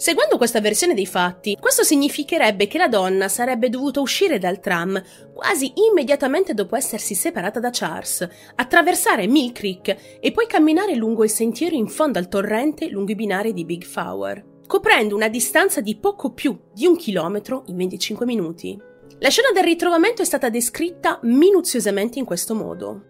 Seguendo 0.00 0.38
questa 0.38 0.62
versione 0.62 0.94
dei 0.94 1.04
fatti, 1.04 1.58
questo 1.60 1.82
significherebbe 1.82 2.66
che 2.66 2.78
la 2.78 2.88
donna 2.88 3.28
sarebbe 3.28 3.68
dovuta 3.68 4.00
uscire 4.00 4.38
dal 4.38 4.58
tram 4.58 4.98
quasi 5.34 5.74
immediatamente 5.90 6.54
dopo 6.54 6.74
essersi 6.74 7.14
separata 7.14 7.60
da 7.60 7.68
Charles, 7.70 8.26
attraversare 8.54 9.26
Mill 9.26 9.52
Creek 9.52 10.18
e 10.18 10.32
poi 10.32 10.46
camminare 10.46 10.94
lungo 10.94 11.22
il 11.22 11.28
sentiero 11.28 11.74
in 11.74 11.86
fondo 11.86 12.18
al 12.18 12.28
torrente 12.28 12.88
lungo 12.88 13.12
i 13.12 13.14
binari 13.14 13.52
di 13.52 13.66
Big 13.66 13.84
Flower. 13.84 14.42
coprendo 14.66 15.14
una 15.14 15.28
distanza 15.28 15.82
di 15.82 15.98
poco 15.98 16.32
più 16.32 16.58
di 16.72 16.86
un 16.86 16.96
chilometro 16.96 17.64
in 17.66 17.76
25 17.76 18.24
minuti. 18.24 18.80
La 19.18 19.28
scena 19.28 19.50
del 19.52 19.64
ritrovamento 19.64 20.22
è 20.22 20.24
stata 20.24 20.48
descritta 20.48 21.18
minuziosamente 21.24 22.18
in 22.18 22.24
questo 22.24 22.54
modo. 22.54 23.04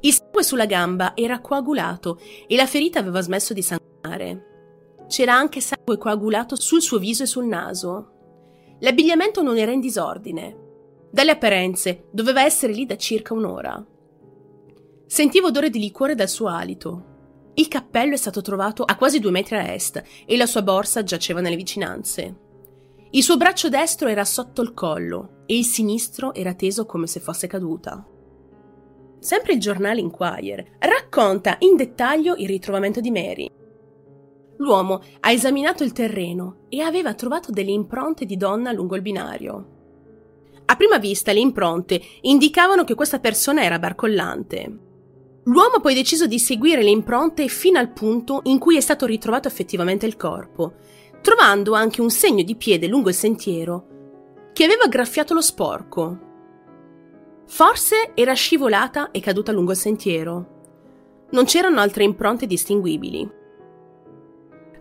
Il 0.00 0.12
sangue 0.12 0.42
sulla 0.42 0.66
gamba 0.66 1.12
era 1.14 1.40
coagulato 1.40 2.20
e 2.46 2.54
la 2.56 2.66
ferita 2.66 2.98
aveva 2.98 3.22
smesso 3.22 3.54
di 3.54 3.62
sanguinare. 3.62 4.49
C'era 5.10 5.34
anche 5.34 5.60
sangue 5.60 5.98
coagulato 5.98 6.54
sul 6.54 6.80
suo 6.80 6.98
viso 6.98 7.24
e 7.24 7.26
sul 7.26 7.44
naso. 7.44 8.12
L'abbigliamento 8.78 9.42
non 9.42 9.58
era 9.58 9.72
in 9.72 9.80
disordine. 9.80 10.56
Dalle 11.10 11.32
apparenze 11.32 12.04
doveva 12.12 12.44
essere 12.44 12.72
lì 12.72 12.86
da 12.86 12.96
circa 12.96 13.34
un'ora. 13.34 13.84
Sentivo 15.06 15.48
odore 15.48 15.68
di 15.68 15.80
liquore 15.80 16.14
dal 16.14 16.28
suo 16.28 16.46
alito. 16.46 17.52
Il 17.54 17.66
cappello 17.66 18.14
è 18.14 18.16
stato 18.16 18.40
trovato 18.40 18.84
a 18.84 18.94
quasi 18.94 19.18
due 19.18 19.32
metri 19.32 19.56
a 19.56 19.72
est 19.72 20.00
e 20.24 20.36
la 20.36 20.46
sua 20.46 20.62
borsa 20.62 21.02
giaceva 21.02 21.40
nelle 21.40 21.56
vicinanze. 21.56 22.36
Il 23.10 23.24
suo 23.24 23.36
braccio 23.36 23.68
destro 23.68 24.06
era 24.06 24.24
sotto 24.24 24.62
il 24.62 24.72
collo 24.72 25.42
e 25.46 25.58
il 25.58 25.64
sinistro 25.64 26.32
era 26.34 26.54
teso 26.54 26.86
come 26.86 27.08
se 27.08 27.18
fosse 27.18 27.48
caduta. 27.48 28.06
Sempre 29.18 29.54
il 29.54 29.58
giornale 29.58 29.98
Inquirer 29.98 30.76
racconta 30.78 31.56
in 31.58 31.74
dettaglio 31.74 32.36
il 32.36 32.46
ritrovamento 32.46 33.00
di 33.00 33.10
Mary. 33.10 33.50
L'uomo 34.60 35.00
ha 35.20 35.32
esaminato 35.32 35.84
il 35.84 35.92
terreno 35.92 36.66
e 36.68 36.82
aveva 36.82 37.14
trovato 37.14 37.50
delle 37.50 37.70
impronte 37.70 38.26
di 38.26 38.36
donna 38.36 38.72
lungo 38.72 38.94
il 38.94 39.02
binario. 39.02 39.78
A 40.66 40.76
prima 40.76 40.98
vista 40.98 41.32
le 41.32 41.40
impronte 41.40 42.00
indicavano 42.20 42.84
che 42.84 42.94
questa 42.94 43.20
persona 43.20 43.62
era 43.62 43.78
barcollante. 43.78 44.78
L'uomo 45.44 45.76
ha 45.76 45.80
poi 45.80 45.94
deciso 45.94 46.26
di 46.26 46.38
seguire 46.38 46.82
le 46.82 46.90
impronte 46.90 47.48
fino 47.48 47.78
al 47.78 47.90
punto 47.90 48.40
in 48.44 48.58
cui 48.58 48.76
è 48.76 48.80
stato 48.80 49.06
ritrovato 49.06 49.48
effettivamente 49.48 50.04
il 50.04 50.16
corpo, 50.16 50.74
trovando 51.22 51.72
anche 51.72 52.02
un 52.02 52.10
segno 52.10 52.42
di 52.42 52.54
piede 52.54 52.86
lungo 52.86 53.08
il 53.08 53.14
sentiero 53.14 53.86
che 54.52 54.64
aveva 54.64 54.88
graffiato 54.88 55.32
lo 55.32 55.40
sporco. 55.40 56.18
Forse 57.46 58.12
era 58.14 58.34
scivolata 58.34 59.10
e 59.10 59.20
caduta 59.20 59.52
lungo 59.52 59.70
il 59.70 59.78
sentiero. 59.78 60.58
Non 61.30 61.46
c'erano 61.46 61.80
altre 61.80 62.04
impronte 62.04 62.46
distinguibili. 62.46 63.38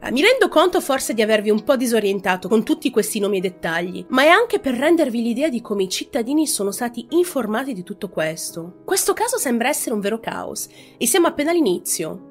Eh, 0.02 0.12
mi 0.12 0.22
rendo 0.22 0.48
conto 0.48 0.80
forse 0.80 1.14
di 1.14 1.22
avervi 1.22 1.50
un 1.50 1.64
po' 1.64 1.76
disorientato 1.76 2.48
con 2.48 2.64
tutti 2.64 2.90
questi 2.90 3.20
nomi 3.20 3.38
e 3.38 3.42
dettagli, 3.42 4.06
ma 4.10 4.24
è 4.24 4.28
anche 4.28 4.60
per 4.60 4.76
rendervi 4.76 5.22
l'idea 5.22 5.50
di 5.50 5.62
come 5.62 5.84
i 5.84 5.90
cittadini 5.90 6.48
sono 6.48 6.72
stati 6.72 7.06
informati 7.10 7.74
di 7.74 7.84
tutto 7.84 8.10
questo. 8.10 8.82
Questo 8.86 9.14
caso 9.14 9.38
sembra 9.38 9.68
essere 9.68 9.94
un 9.94 10.00
vero 10.00 10.20
caos 10.20 10.70
e 10.98 11.06
siamo 11.06 11.28
appena 11.28 11.52
all'inizio. 11.52 12.28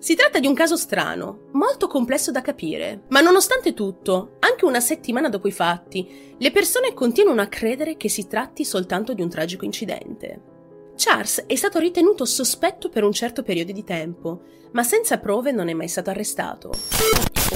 Si 0.00 0.16
tratta 0.16 0.40
di 0.40 0.48
un 0.48 0.54
caso 0.54 0.76
strano, 0.76 1.42
molto 1.52 1.86
complesso 1.86 2.32
da 2.32 2.42
capire, 2.42 3.02
ma 3.10 3.20
nonostante 3.20 3.72
tutto, 3.72 4.32
anche 4.40 4.64
una 4.64 4.80
settimana 4.80 5.28
dopo 5.28 5.46
i 5.46 5.52
fatti, 5.52 6.34
le 6.36 6.50
persone 6.50 6.92
continuano 6.92 7.40
a 7.40 7.46
credere 7.46 7.96
che 7.96 8.08
si 8.08 8.26
tratti 8.26 8.64
soltanto 8.64 9.14
di 9.14 9.22
un 9.22 9.28
tragico 9.28 9.64
incidente. 9.64 10.51
Charles 10.96 11.44
è 11.46 11.54
stato 11.54 11.78
ritenuto 11.78 12.24
sospetto 12.24 12.88
per 12.88 13.04
un 13.04 13.12
certo 13.12 13.42
periodo 13.42 13.72
di 13.72 13.84
tempo, 13.84 14.42
ma 14.72 14.82
senza 14.82 15.18
prove 15.18 15.52
non 15.52 15.68
è 15.68 15.72
mai 15.72 15.88
stato 15.88 16.10
arrestato. 16.10 16.70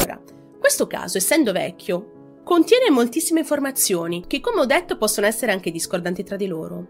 Ora, 0.01 0.21
questo 0.59 0.87
caso, 0.87 1.19
essendo 1.19 1.53
vecchio, 1.53 2.41
contiene 2.45 2.91
moltissime 2.91 3.41
informazioni 3.41 4.25
che, 4.27 4.41
come 4.41 4.61
ho 4.61 4.67
detto, 4.67 4.97
possono 4.97 5.27
essere 5.27 5.53
anche 5.53 5.71
discordanti 5.71 6.23
tra 6.23 6.37
di 6.37 6.47
loro. 6.47 6.87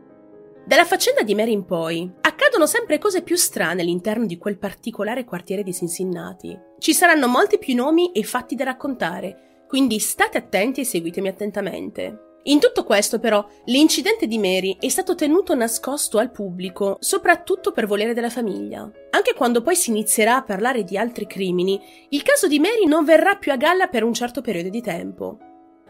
Dalla 0.66 0.84
faccenda 0.84 1.22
di 1.22 1.34
Mary 1.34 1.52
in 1.52 1.64
poi, 1.64 2.10
accadono 2.22 2.66
sempre 2.66 2.98
cose 2.98 3.22
più 3.22 3.36
strane 3.36 3.82
all'interno 3.82 4.26
di 4.26 4.36
quel 4.36 4.58
particolare 4.58 5.24
quartiere 5.24 5.62
di 5.62 5.72
Cincinnati. 5.72 6.58
Ci 6.78 6.92
saranno 6.92 7.28
molti 7.28 7.58
più 7.58 7.74
nomi 7.74 8.10
e 8.10 8.24
fatti 8.24 8.56
da 8.56 8.64
raccontare, 8.64 9.64
quindi 9.68 9.98
state 10.00 10.38
attenti 10.38 10.80
e 10.80 10.84
seguitemi 10.84 11.28
attentamente. 11.28 12.25
In 12.48 12.60
tutto 12.60 12.84
questo, 12.84 13.18
però, 13.18 13.44
l'incidente 13.64 14.28
di 14.28 14.38
Mary 14.38 14.76
è 14.78 14.88
stato 14.88 15.16
tenuto 15.16 15.54
nascosto 15.56 16.18
al 16.18 16.30
pubblico, 16.30 16.96
soprattutto 17.00 17.72
per 17.72 17.86
volere 17.86 18.14
della 18.14 18.30
famiglia. 18.30 18.88
Anche 19.10 19.34
quando 19.34 19.62
poi 19.62 19.74
si 19.74 19.90
inizierà 19.90 20.36
a 20.36 20.42
parlare 20.44 20.84
di 20.84 20.96
altri 20.96 21.26
crimini, 21.26 21.80
il 22.10 22.22
caso 22.22 22.46
di 22.46 22.60
Mary 22.60 22.86
non 22.86 23.04
verrà 23.04 23.34
più 23.34 23.50
a 23.50 23.56
galla 23.56 23.88
per 23.88 24.04
un 24.04 24.14
certo 24.14 24.42
periodo 24.42 24.68
di 24.68 24.80
tempo. 24.80 25.38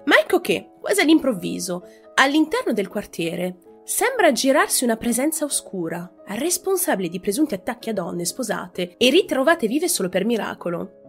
Ma 0.04 0.18
ecco 0.18 0.40
che, 0.40 0.70
quasi 0.80 1.02
all'improvviso, 1.02 1.82
all'interno 2.14 2.72
del 2.72 2.88
quartiere, 2.88 3.58
sembra 3.84 4.32
girarsi 4.32 4.84
una 4.84 4.96
presenza 4.96 5.44
oscura, 5.44 6.10
responsabile 6.28 7.10
di 7.10 7.20
presunti 7.20 7.52
attacchi 7.52 7.90
a 7.90 7.92
donne 7.92 8.24
sposate 8.24 8.94
e 8.96 9.10
ritrovate 9.10 9.66
vive 9.66 9.88
solo 9.88 10.08
per 10.08 10.24
miracolo. 10.24 11.05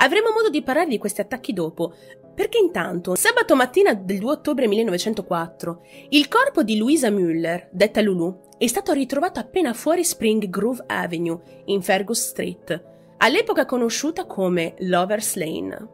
Avremo 0.00 0.30
modo 0.30 0.48
di 0.48 0.62
parlare 0.62 0.88
di 0.88 0.98
questi 0.98 1.20
attacchi 1.20 1.52
dopo, 1.52 1.92
perché 2.34 2.58
intanto, 2.58 3.16
sabato 3.16 3.56
mattina 3.56 3.94
del 3.94 4.18
2 4.18 4.30
ottobre 4.30 4.68
1904, 4.68 5.82
il 6.10 6.28
corpo 6.28 6.62
di 6.62 6.76
Louisa 6.78 7.10
Müller, 7.10 7.68
detta 7.72 8.00
Lulu, 8.00 8.46
è 8.58 8.66
stato 8.68 8.92
ritrovato 8.92 9.40
appena 9.40 9.72
fuori 9.72 10.04
Spring 10.04 10.48
Grove 10.48 10.84
Avenue, 10.86 11.40
in 11.64 11.82
Fergus 11.82 12.28
Street, 12.28 12.84
all'epoca 13.16 13.64
conosciuta 13.64 14.24
come 14.24 14.74
Lover's 14.78 15.34
Lane. 15.34 15.88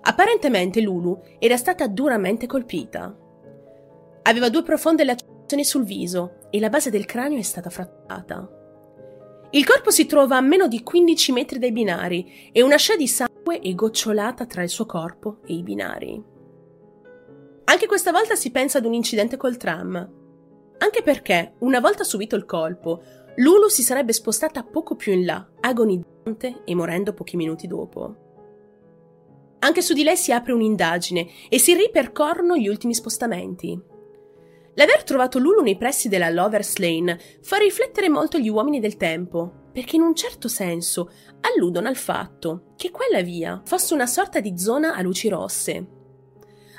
Apparentemente 0.00 0.80
Lulu 0.80 1.20
era 1.38 1.58
stata 1.58 1.86
duramente 1.86 2.46
colpita. 2.46 3.14
Aveva 4.22 4.48
due 4.48 4.62
profonde 4.62 5.04
lacerazioni 5.04 5.64
sul 5.64 5.84
viso 5.84 6.48
e 6.48 6.58
la 6.58 6.70
base 6.70 6.88
del 6.88 7.04
cranio 7.04 7.38
è 7.38 7.42
stata 7.42 7.68
frattata. 7.68 8.61
Il 9.54 9.66
corpo 9.66 9.90
si 9.90 10.06
trova 10.06 10.38
a 10.38 10.40
meno 10.40 10.66
di 10.66 10.82
15 10.82 11.32
metri 11.32 11.58
dai 11.58 11.72
binari 11.72 12.50
e 12.52 12.62
una 12.62 12.76
scia 12.76 12.96
di 12.96 13.06
sangue 13.06 13.60
è 13.60 13.74
gocciolata 13.74 14.46
tra 14.46 14.62
il 14.62 14.70
suo 14.70 14.86
corpo 14.86 15.40
e 15.44 15.52
i 15.52 15.62
binari. 15.62 16.22
Anche 17.64 17.86
questa 17.86 18.12
volta 18.12 18.34
si 18.34 18.50
pensa 18.50 18.78
ad 18.78 18.86
un 18.86 18.94
incidente 18.94 19.36
col 19.36 19.58
tram. 19.58 19.94
Anche 20.78 21.02
perché, 21.02 21.56
una 21.58 21.80
volta 21.80 22.02
subito 22.02 22.34
il 22.34 22.46
colpo, 22.46 23.02
Lulu 23.36 23.68
si 23.68 23.82
sarebbe 23.82 24.14
spostata 24.14 24.62
poco 24.62 24.96
più 24.96 25.12
in 25.12 25.26
là, 25.26 25.46
agonizzante 25.60 26.62
e 26.64 26.74
morendo 26.74 27.12
pochi 27.12 27.36
minuti 27.36 27.66
dopo. 27.66 28.16
Anche 29.58 29.82
su 29.82 29.92
di 29.92 30.02
lei 30.02 30.16
si 30.16 30.32
apre 30.32 30.52
un'indagine 30.52 31.28
e 31.50 31.58
si 31.58 31.74
ripercorrono 31.74 32.56
gli 32.56 32.68
ultimi 32.68 32.94
spostamenti. 32.94 33.78
L'aver 34.74 35.04
trovato 35.04 35.38
Lulu 35.38 35.62
nei 35.62 35.76
pressi 35.76 36.08
della 36.08 36.30
Lover's 36.30 36.78
Lane 36.78 37.18
fa 37.42 37.58
riflettere 37.58 38.08
molto 38.08 38.38
gli 38.38 38.48
uomini 38.48 38.80
del 38.80 38.96
tempo, 38.96 39.68
perché 39.72 39.96
in 39.96 40.02
un 40.02 40.14
certo 40.14 40.48
senso 40.48 41.10
alludono 41.40 41.88
al 41.88 41.96
fatto 41.96 42.72
che 42.76 42.90
quella 42.90 43.20
via 43.20 43.60
fosse 43.64 43.92
una 43.92 44.06
sorta 44.06 44.40
di 44.40 44.58
zona 44.58 44.94
a 44.94 45.02
luci 45.02 45.28
rosse. 45.28 45.86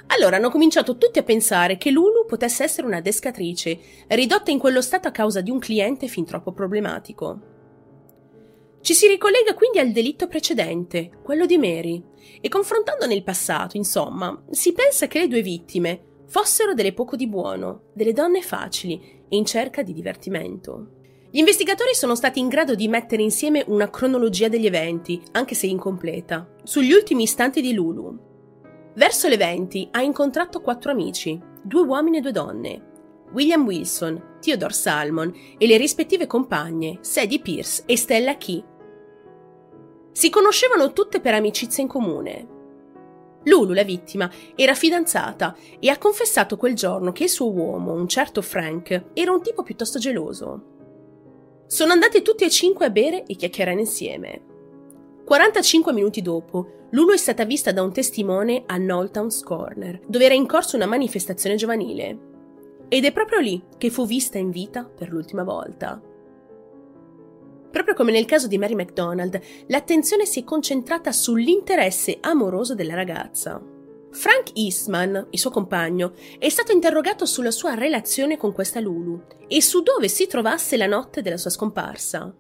Allora 0.08 0.38
hanno 0.38 0.50
cominciato 0.50 0.98
tutti 0.98 1.20
a 1.20 1.24
pensare 1.24 1.78
che 1.78 1.92
Lulu 1.92 2.26
potesse 2.26 2.64
essere 2.64 2.88
una 2.88 3.00
descatrice, 3.00 3.80
ridotta 4.08 4.52
in 4.52 4.60
quello 4.60 4.82
stato 4.82 5.08
a 5.08 5.12
causa 5.12 5.42
di 5.42 5.52
un 5.52 5.60
cliente 5.60 6.08
fin 6.08 6.26
troppo 6.26 6.52
problematico. 6.52 7.52
Ci 8.82 8.94
si 8.94 9.08
ricollega 9.08 9.54
quindi 9.54 9.80
al 9.80 9.92
delitto 9.92 10.28
precedente, 10.28 11.10
quello 11.24 11.46
di 11.46 11.58
Mary, 11.58 12.04
e 12.42 12.50
confrontandone 12.50 13.14
il 13.14 13.24
passato, 13.24 13.78
insomma, 13.78 14.44
si 14.50 14.74
pensa 14.74 15.08
che 15.08 15.20
le 15.20 15.28
due 15.30 15.42
vittime, 15.42 16.04
fossero 16.28 16.74
delle 16.74 16.94
poco 16.94 17.16
di 17.16 17.28
buono, 17.28 17.84
delle 17.94 18.14
donne 18.14 18.42
facili 18.42 19.26
e 19.28 19.36
in 19.36 19.46
cerca 19.46 19.82
di 19.84 19.94
divertimento. 19.94 21.02
Gli 21.32 21.40
investigatori 21.40 21.96
sono 21.96 22.16
stati 22.16 22.40
in 22.40 22.48
grado 22.48 22.76
di 22.76 22.88
mettere 22.88 23.24
insieme 23.24 23.64
una 23.68 23.90
cronologia 23.90 24.50
degli 24.50 24.68
eventi, 24.68 25.22
anche 25.32 25.56
se 25.56 25.66
incompleta, 25.66 26.48
sugli 26.64 26.92
ultimi 26.92 27.24
istanti 27.24 27.60
di 27.60 27.74
Lulu. 27.74 28.18
Verso 28.94 29.28
le 29.28 29.38
20 29.38 29.90
ha 29.92 30.02
incontrato 30.02 30.62
quattro 30.62 30.92
amici, 30.92 31.42
due 31.64 31.82
uomini 31.82 32.18
e 32.18 32.22
due 32.22 32.32
donne, 32.32 32.92
William 33.32 33.66
Wilson, 33.66 34.38
Theodore 34.40 34.74
Salmon 34.74 35.34
e 35.58 35.66
le 35.66 35.78
rispettive 35.78 36.28
compagne 36.28 37.00
Sadie 37.02 37.40
Pierce 37.40 37.84
e 37.86 37.98
Stella 37.98 38.38
Key. 38.38 38.64
Si 40.12 40.30
conoscevano 40.30 40.94
tutte 40.94 41.20
per 41.20 41.34
amicizia 41.34 41.82
in 41.82 41.90
comune, 41.90 42.48
Lulu, 43.44 43.74
la 43.74 43.84
vittima, 43.84 44.30
era 44.56 44.74
fidanzata 44.74 45.56
e 45.80 45.90
ha 45.90 45.98
confessato 45.98 46.58
quel 46.58 46.76
giorno 46.76 47.12
che 47.12 47.24
il 47.24 47.30
suo 47.30 47.52
uomo, 47.52 47.94
un 47.94 48.08
certo 48.08 48.42
Frank, 48.42 49.06
era 49.14 49.32
un 49.32 49.42
tipo 49.42 49.64
piuttosto 49.64 50.00
geloso. 50.00 50.72
Sono 51.68 51.92
andati 51.92 52.22
tutti 52.22 52.44
e 52.44 52.50
cinque 52.50 52.86
a 52.86 52.90
bere 52.90 53.24
e 53.26 53.36
chiacchierare 53.36 53.80
insieme. 53.80 54.42
45 55.26 55.94
minuti 55.94 56.22
dopo, 56.22 56.88
Lulu 56.92 57.14
è 57.14 57.18
stata 57.18 57.46
vista 57.46 57.72
da 57.72 57.82
un 57.82 57.92
testimone 57.92 58.64
a 58.68 58.78
Knowltowns 58.78 59.42
Corner, 59.42 60.00
dove 60.06 60.26
era 60.26 60.36
in 60.36 60.46
corso 60.46 60.76
una 60.76 60.86
manifestazione 60.86 61.56
giovanile. 61.56 62.32
Ed 62.88 63.06
è 63.06 63.12
proprio 63.12 63.40
lì 63.40 63.64
che 63.78 63.90
fu 63.90 64.06
vista 64.06 64.38
in 64.38 64.52
vita 64.52 64.84
per 64.84 65.10
l'ultima 65.10 65.44
volta. 65.44 66.00
Proprio 67.74 67.96
come 67.96 68.12
nel 68.12 68.26
caso 68.26 68.46
di 68.46 68.60
Mary 68.60 68.76
MacDonald, 68.76 69.42
l'attenzione 69.66 70.28
si 70.28 70.42
è 70.42 70.44
concentrata 70.44 71.12
sull'interesse 71.12 72.20
amoroso 72.22 72.76
della 72.76 72.94
ragazza. 72.94 73.60
Frank 74.12 74.52
Eastman, 74.54 75.30
il 75.32 75.40
suo 75.40 75.50
compagno, 75.50 76.14
è 76.38 76.48
stato 76.50 76.72
interrogato 76.72 77.26
sulla 77.26 77.50
sua 77.50 77.74
relazione 77.74 78.38
con 78.38 78.54
questa 78.54 78.80
Lulu 78.80 79.24
e 79.48 79.60
su 79.60 79.82
dove 79.82 80.08
si 80.08 80.28
trovasse 80.28 80.78
la 80.78 80.86
notte 80.86 81.24
della 81.24 81.38
sua 81.38 81.50
scomparsa. 81.50 82.32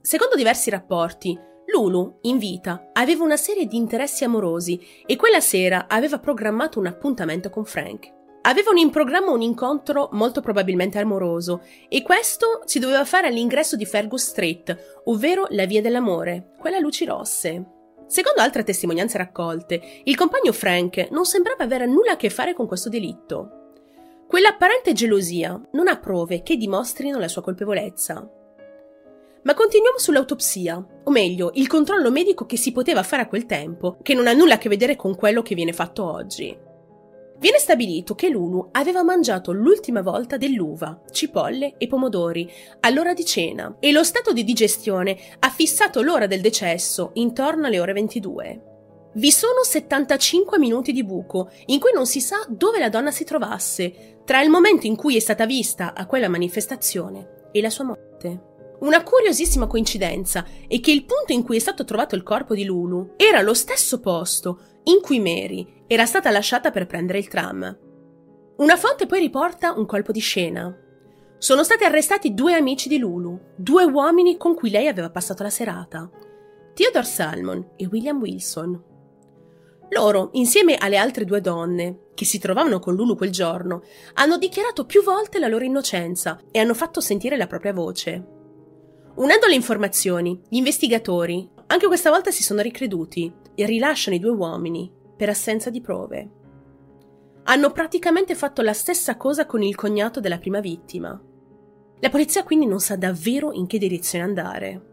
Secondo 0.00 0.34
diversi 0.34 0.70
rapporti, 0.70 1.38
Lulu, 1.66 2.18
in 2.22 2.38
vita, 2.38 2.90
aveva 2.92 3.22
una 3.22 3.36
serie 3.36 3.66
di 3.66 3.76
interessi 3.76 4.24
amorosi 4.24 5.04
e 5.06 5.14
quella 5.14 5.40
sera 5.40 5.86
aveva 5.86 6.18
programmato 6.18 6.80
un 6.80 6.86
appuntamento 6.86 7.48
con 7.48 7.64
Frank. 7.64 8.18
Avevano 8.42 8.78
in 8.78 8.88
programma 8.88 9.32
un 9.32 9.42
incontro 9.42 10.08
molto 10.12 10.40
probabilmente 10.40 10.98
amoroso 10.98 11.62
e 11.88 12.02
questo 12.02 12.62
si 12.64 12.78
doveva 12.78 13.04
fare 13.04 13.26
all'ingresso 13.26 13.76
di 13.76 13.84
Fergus 13.84 14.28
Street, 14.28 15.02
ovvero 15.04 15.46
la 15.50 15.66
via 15.66 15.82
dell'amore, 15.82 16.52
quella 16.58 16.78
a 16.78 16.80
luci 16.80 17.04
rosse. 17.04 17.64
Secondo 18.06 18.40
altre 18.40 18.64
testimonianze 18.64 19.18
raccolte, 19.18 20.00
il 20.04 20.16
compagno 20.16 20.52
Frank 20.52 21.08
non 21.10 21.26
sembrava 21.26 21.64
avere 21.64 21.86
nulla 21.86 22.12
a 22.12 22.16
che 22.16 22.30
fare 22.30 22.54
con 22.54 22.66
questo 22.66 22.88
delitto. 22.88 23.74
Quell'apparente 24.26 24.94
gelosia 24.94 25.60
non 25.72 25.86
ha 25.86 25.98
prove 25.98 26.42
che 26.42 26.56
dimostrino 26.56 27.18
la 27.18 27.28
sua 27.28 27.42
colpevolezza. 27.42 28.26
Ma 29.42 29.54
continuiamo 29.54 29.98
sull'autopsia, 29.98 30.86
o 31.04 31.10
meglio, 31.10 31.50
il 31.54 31.66
controllo 31.66 32.10
medico 32.10 32.46
che 32.46 32.56
si 32.56 32.72
poteva 32.72 33.02
fare 33.02 33.22
a 33.22 33.28
quel 33.28 33.46
tempo, 33.46 33.98
che 34.02 34.14
non 34.14 34.26
ha 34.26 34.32
nulla 34.32 34.54
a 34.54 34.58
che 34.58 34.68
vedere 34.68 34.96
con 34.96 35.14
quello 35.14 35.42
che 35.42 35.54
viene 35.54 35.72
fatto 35.72 36.04
oggi. 36.04 36.68
Viene 37.40 37.58
stabilito 37.58 38.14
che 38.14 38.28
Lulu 38.28 38.68
aveva 38.72 39.02
mangiato 39.02 39.52
l'ultima 39.52 40.02
volta 40.02 40.36
dell'uva, 40.36 41.00
cipolle 41.10 41.76
e 41.78 41.86
pomodori 41.86 42.46
all'ora 42.80 43.14
di 43.14 43.24
cena 43.24 43.76
e 43.80 43.92
lo 43.92 44.04
stato 44.04 44.34
di 44.34 44.44
digestione 44.44 45.16
ha 45.38 45.48
fissato 45.48 46.02
l'ora 46.02 46.26
del 46.26 46.42
decesso 46.42 47.12
intorno 47.14 47.66
alle 47.66 47.80
ore 47.80 47.94
22. 47.94 48.62
Vi 49.14 49.30
sono 49.30 49.64
75 49.64 50.58
minuti 50.58 50.92
di 50.92 51.02
buco 51.02 51.50
in 51.66 51.80
cui 51.80 51.92
non 51.94 52.04
si 52.04 52.20
sa 52.20 52.44
dove 52.46 52.78
la 52.78 52.90
donna 52.90 53.10
si 53.10 53.24
trovasse 53.24 54.18
tra 54.26 54.42
il 54.42 54.50
momento 54.50 54.86
in 54.86 54.94
cui 54.94 55.16
è 55.16 55.20
stata 55.20 55.46
vista 55.46 55.94
a 55.94 56.04
quella 56.04 56.28
manifestazione 56.28 57.48
e 57.52 57.62
la 57.62 57.70
sua 57.70 57.84
morte. 57.84 58.48
Una 58.80 59.02
curiosissima 59.02 59.66
coincidenza 59.66 60.44
è 60.68 60.78
che 60.78 60.92
il 60.92 61.06
punto 61.06 61.32
in 61.32 61.42
cui 61.42 61.56
è 61.56 61.60
stato 61.60 61.84
trovato 61.84 62.14
il 62.16 62.22
corpo 62.22 62.54
di 62.54 62.64
Lulu 62.64 63.14
era 63.16 63.40
lo 63.40 63.54
stesso 63.54 63.98
posto 63.98 64.60
in 64.84 65.00
cui 65.00 65.20
Mary 65.20 65.78
era 65.92 66.06
stata 66.06 66.30
lasciata 66.30 66.70
per 66.70 66.86
prendere 66.86 67.18
il 67.18 67.26
tram. 67.26 67.78
Una 68.58 68.76
fonte 68.76 69.06
poi 69.06 69.18
riporta 69.18 69.72
un 69.72 69.86
colpo 69.86 70.12
di 70.12 70.20
scena. 70.20 70.72
Sono 71.36 71.64
stati 71.64 71.82
arrestati 71.82 72.32
due 72.32 72.54
amici 72.54 72.88
di 72.88 72.96
Lulu, 72.96 73.36
due 73.56 73.82
uomini 73.82 74.36
con 74.36 74.54
cui 74.54 74.70
lei 74.70 74.86
aveva 74.86 75.10
passato 75.10 75.42
la 75.42 75.50
serata, 75.50 76.08
Theodore 76.74 77.04
Salmon 77.04 77.70
e 77.74 77.88
William 77.90 78.20
Wilson. 78.20 78.80
Loro, 79.88 80.28
insieme 80.34 80.76
alle 80.76 80.96
altre 80.96 81.24
due 81.24 81.40
donne, 81.40 82.10
che 82.14 82.24
si 82.24 82.38
trovavano 82.38 82.78
con 82.78 82.94
Lulu 82.94 83.16
quel 83.16 83.32
giorno, 83.32 83.82
hanno 84.14 84.38
dichiarato 84.38 84.86
più 84.86 85.02
volte 85.02 85.40
la 85.40 85.48
loro 85.48 85.64
innocenza 85.64 86.40
e 86.52 86.60
hanno 86.60 86.74
fatto 86.74 87.00
sentire 87.00 87.36
la 87.36 87.48
propria 87.48 87.72
voce. 87.72 88.24
Unendo 89.16 89.48
le 89.48 89.54
informazioni, 89.54 90.40
gli 90.48 90.58
investigatori, 90.58 91.50
anche 91.66 91.88
questa 91.88 92.10
volta 92.10 92.30
si 92.30 92.44
sono 92.44 92.60
ricreduti 92.60 93.34
e 93.56 93.66
rilasciano 93.66 94.14
i 94.14 94.20
due 94.20 94.30
uomini 94.30 94.98
per 95.20 95.28
assenza 95.28 95.68
di 95.68 95.82
prove. 95.82 96.30
Hanno 97.42 97.72
praticamente 97.72 98.34
fatto 98.34 98.62
la 98.62 98.72
stessa 98.72 99.18
cosa 99.18 99.44
con 99.44 99.62
il 99.62 99.74
cognato 99.74 100.18
della 100.18 100.38
prima 100.38 100.60
vittima. 100.60 101.22
La 101.98 102.08
polizia 102.08 102.42
quindi 102.42 102.64
non 102.64 102.80
sa 102.80 102.96
davvero 102.96 103.52
in 103.52 103.66
che 103.66 103.76
direzione 103.76 104.24
andare. 104.24 104.86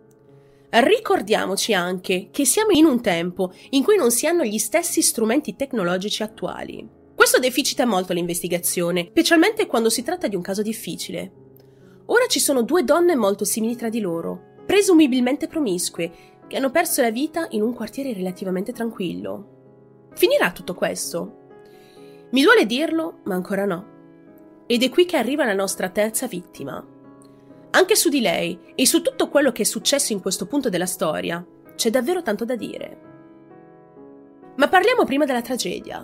Ricordiamoci 0.69 1.73
anche 1.73 2.27
che 2.29 2.43
siamo 2.43 2.71
in 2.71 2.83
un 2.83 3.01
tempo 3.01 3.53
in 3.69 3.85
cui 3.85 3.95
non 3.95 4.11
si 4.11 4.27
hanno 4.27 4.43
gli 4.43 4.57
stessi 4.57 5.01
strumenti 5.01 5.55
tecnologici 5.55 6.23
attuali. 6.23 6.85
Questo 7.15 7.39
deficita 7.39 7.85
molto 7.85 8.11
l'investigazione, 8.11 9.07
specialmente 9.11 9.65
quando 9.65 9.89
si 9.89 10.03
tratta 10.03 10.27
di 10.27 10.35
un 10.35 10.41
caso 10.41 10.61
difficile. 10.61 11.31
Ora 12.07 12.25
ci 12.27 12.41
sono 12.41 12.63
due 12.63 12.83
donne 12.83 13.15
molto 13.15 13.45
simili 13.45 13.77
tra 13.77 13.87
di 13.87 14.01
loro, 14.01 14.55
presumibilmente 14.65 15.47
promiscue, 15.47 16.11
che 16.47 16.57
hanno 16.57 16.69
perso 16.69 17.01
la 17.01 17.11
vita 17.11 17.47
in 17.51 17.61
un 17.61 17.73
quartiere 17.73 18.11
relativamente 18.11 18.73
tranquillo. 18.73 19.55
Finirà 20.17 20.51
tutto 20.51 20.73
questo? 20.73 21.35
Mi 22.31 22.41
duole 22.41 22.65
dirlo, 22.65 23.19
ma 23.25 23.35
ancora 23.35 23.65
no. 23.65 24.65
Ed 24.65 24.81
è 24.81 24.89
qui 24.89 25.05
che 25.05 25.15
arriva 25.15 25.45
la 25.45 25.53
nostra 25.53 25.89
terza 25.89 26.25
vittima. 26.25 26.83
Anche 27.69 27.95
su 27.95 28.09
di 28.09 28.19
lei 28.19 28.57
e 28.73 28.87
su 28.87 29.03
tutto 29.03 29.29
quello 29.29 29.51
che 29.51 29.61
è 29.61 29.65
successo 29.65 30.13
in 30.13 30.19
questo 30.19 30.47
punto 30.47 30.69
della 30.69 30.87
storia 30.87 31.45
c'è 31.75 31.91
davvero 31.91 32.23
tanto 32.23 32.45
da 32.45 32.55
dire. 32.55 33.01
Ma 34.55 34.67
parliamo 34.67 35.05
prima 35.05 35.25
della 35.25 35.43
tragedia. 35.43 36.03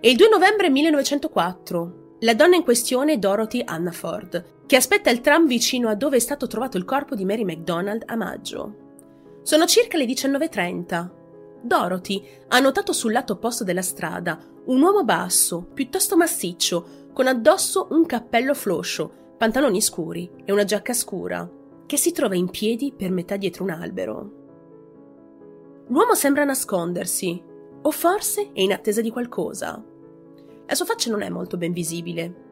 È 0.00 0.08
il 0.08 0.16
2 0.16 0.28
novembre 0.28 0.68
1904. 0.68 2.16
La 2.22 2.34
donna 2.34 2.56
in 2.56 2.64
questione 2.64 3.12
è 3.12 3.18
Dorothy 3.18 3.62
Hannaford, 3.64 4.64
che 4.66 4.74
aspetta 4.74 5.10
il 5.10 5.20
tram 5.20 5.46
vicino 5.46 5.88
a 5.88 5.94
dove 5.94 6.16
è 6.16 6.20
stato 6.20 6.48
trovato 6.48 6.78
il 6.78 6.84
corpo 6.84 7.14
di 7.14 7.24
Mary 7.24 7.44
MacDonald 7.44 8.02
a 8.06 8.16
maggio. 8.16 8.74
Sono 9.42 9.66
circa 9.66 9.98
le 9.98 10.06
19.30. 10.06 11.10
Dorothy 11.62 12.24
ha 12.48 12.60
notato 12.60 12.92
sul 12.92 13.12
lato 13.12 13.34
opposto 13.34 13.64
della 13.64 13.82
strada 13.82 14.38
un 14.66 14.82
uomo 14.82 15.04
basso, 15.04 15.66
piuttosto 15.72 16.16
massiccio, 16.16 17.10
con 17.12 17.26
addosso 17.26 17.88
un 17.90 18.04
cappello 18.04 18.54
floscio, 18.54 19.34
pantaloni 19.36 19.80
scuri 19.80 20.30
e 20.44 20.52
una 20.52 20.64
giacca 20.64 20.92
scura, 20.92 21.48
che 21.86 21.96
si 21.96 22.12
trova 22.12 22.34
in 22.34 22.50
piedi 22.50 22.92
per 22.96 23.10
metà 23.10 23.36
dietro 23.36 23.64
un 23.64 23.70
albero. 23.70 24.32
L'uomo 25.88 26.14
sembra 26.14 26.44
nascondersi, 26.44 27.42
o 27.82 27.90
forse 27.90 28.50
è 28.52 28.60
in 28.60 28.72
attesa 28.72 29.00
di 29.00 29.10
qualcosa. 29.10 29.82
La 30.66 30.74
sua 30.74 30.84
faccia 30.84 31.10
non 31.10 31.22
è 31.22 31.28
molto 31.28 31.56
ben 31.56 31.72
visibile, 31.72 32.46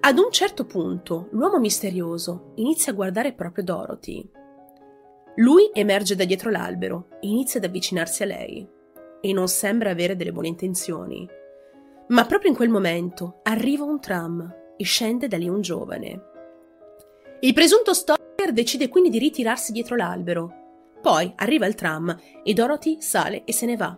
ad 0.00 0.16
un 0.16 0.30
certo 0.30 0.64
punto, 0.64 1.26
l'uomo 1.32 1.58
misterioso 1.58 2.52
inizia 2.54 2.92
a 2.92 2.94
guardare 2.94 3.32
proprio 3.32 3.64
Dorothy. 3.64 4.30
Lui 5.38 5.70
emerge 5.72 6.16
da 6.16 6.24
dietro 6.24 6.50
l'albero 6.50 7.08
e 7.20 7.28
inizia 7.28 7.60
ad 7.60 7.66
avvicinarsi 7.66 8.24
a 8.24 8.26
lei. 8.26 8.68
E 9.20 9.32
non 9.32 9.46
sembra 9.46 9.90
avere 9.90 10.16
delle 10.16 10.32
buone 10.32 10.48
intenzioni. 10.48 11.28
Ma 12.08 12.24
proprio 12.24 12.50
in 12.50 12.56
quel 12.56 12.68
momento 12.68 13.40
arriva 13.44 13.84
un 13.84 14.00
tram 14.00 14.54
e 14.76 14.84
scende 14.84 15.28
da 15.28 15.36
lì 15.36 15.48
un 15.48 15.60
giovane. 15.60 16.22
Il 17.40 17.52
presunto 17.52 17.94
stalker 17.94 18.52
decide 18.52 18.88
quindi 18.88 19.10
di 19.10 19.18
ritirarsi 19.18 19.70
dietro 19.70 19.94
l'albero. 19.94 20.52
Poi 21.00 21.32
arriva 21.36 21.66
il 21.66 21.74
tram 21.74 22.16
e 22.42 22.52
Dorothy 22.52 23.00
sale 23.00 23.44
e 23.44 23.52
se 23.52 23.66
ne 23.66 23.76
va. 23.76 23.96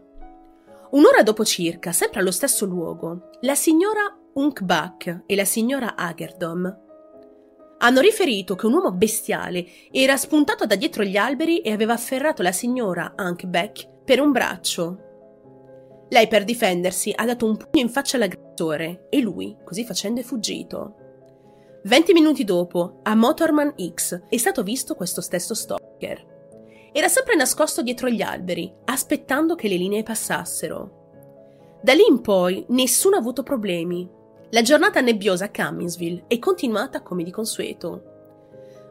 Un'ora 0.91 1.23
dopo 1.23 1.45
circa, 1.45 1.93
sempre 1.93 2.21
allo 2.21 2.33
stesso 2.33 2.67
luogo, 2.67 3.31
la 3.41 3.55
signora 3.55 4.15
Unkbach 4.35 5.23
e 5.25 5.37
la 5.37 5.45
signora 5.47 5.97
Agerdom 5.97 6.89
hanno 7.83 8.01
riferito 8.01 8.57
che 8.57 8.67
un 8.67 8.75
uomo 8.75 8.93
bestiale 8.93 9.65
era 9.91 10.17
spuntato 10.17 10.67
da 10.67 10.75
dietro 10.75 11.03
gli 11.03 11.17
alberi 11.17 11.61
e 11.61 11.73
aveva 11.73 11.95
afferrato 11.95 12.43
la 12.43 12.53
signora 12.53 13.15
Unkbach 13.17 13.89
per 14.05 14.21
un 14.21 14.33
braccio. 14.33 14.99
Lei, 16.11 16.29
per 16.29 16.45
difendersi, 16.45 17.13
ha 17.15 17.25
dato 17.25 17.47
un 17.47 17.57
pugno 17.57 17.85
in 17.85 17.89
faccia 17.89 18.17
all'aggressore 18.17 19.07
e 19.09 19.21
lui, 19.21 19.57
così 19.65 19.85
facendo, 19.85 20.21
è 20.21 20.25
fuggito. 20.25 20.95
Venti 21.85 22.13
minuti 22.13 22.45
dopo, 22.45 23.01
a 23.03 23.15
Motorman 23.15 23.75
X 23.95 24.25
è 24.29 24.37
stato 24.37 24.63
visto 24.63 24.95
questo 24.95 25.23
stesso 25.23 25.55
stalker. 25.55 26.27
Era 26.93 27.09
sempre 27.09 27.37
nascosto 27.37 27.81
dietro 27.81 28.11
gli 28.11 28.21
alberi, 28.21 28.71
aspettando 28.87 29.55
che 29.55 29.69
le 29.69 29.77
linee 29.77 30.03
passassero. 30.03 31.79
Da 31.81 31.95
lì 31.95 32.05
in 32.07 32.21
poi 32.21 32.67
nessuno 32.69 33.17
ha 33.17 33.21
avuto 33.21 33.43
problemi, 33.43 34.07
la 34.51 34.63
giornata 34.63 35.01
nebbiosa 35.01 35.45
a 35.45 35.51
Cumminsville 35.51 36.25
è 36.27 36.39
continuata 36.39 37.03
come 37.03 37.23
di 37.23 37.31
consueto. 37.31 38.05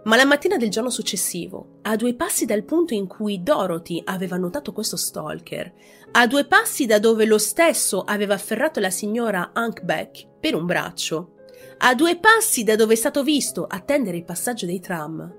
Ma 0.05 0.15
la 0.15 0.25
mattina 0.25 0.55
del 0.55 0.69
giorno 0.69 0.89
successivo, 0.89 1.79
a 1.81 1.97
due 1.97 2.15
passi 2.15 2.45
dal 2.45 2.63
punto 2.63 2.93
in 2.93 3.07
cui 3.07 3.43
Dorothy 3.43 4.01
aveva 4.05 4.37
notato 4.37 4.71
questo 4.71 4.95
stalker, 4.95 5.73
a 6.11 6.25
due 6.27 6.45
passi 6.45 6.85
da 6.85 6.97
dove 6.97 7.25
lo 7.25 7.37
stesso 7.37 8.03
aveva 8.03 8.35
afferrato 8.35 8.79
la 8.79 8.89
signora 8.89 9.51
Hunkback 9.53 10.27
per 10.39 10.55
un 10.55 10.65
braccio, 10.65 11.33
a 11.79 11.93
due 11.93 12.17
passi 12.17 12.63
da 12.63 12.77
dove 12.77 12.93
è 12.93 12.97
stato 12.97 13.23
visto 13.23 13.65
attendere 13.65 14.15
il 14.15 14.23
passaggio 14.23 14.65
dei 14.65 14.79
tram, 14.79 15.35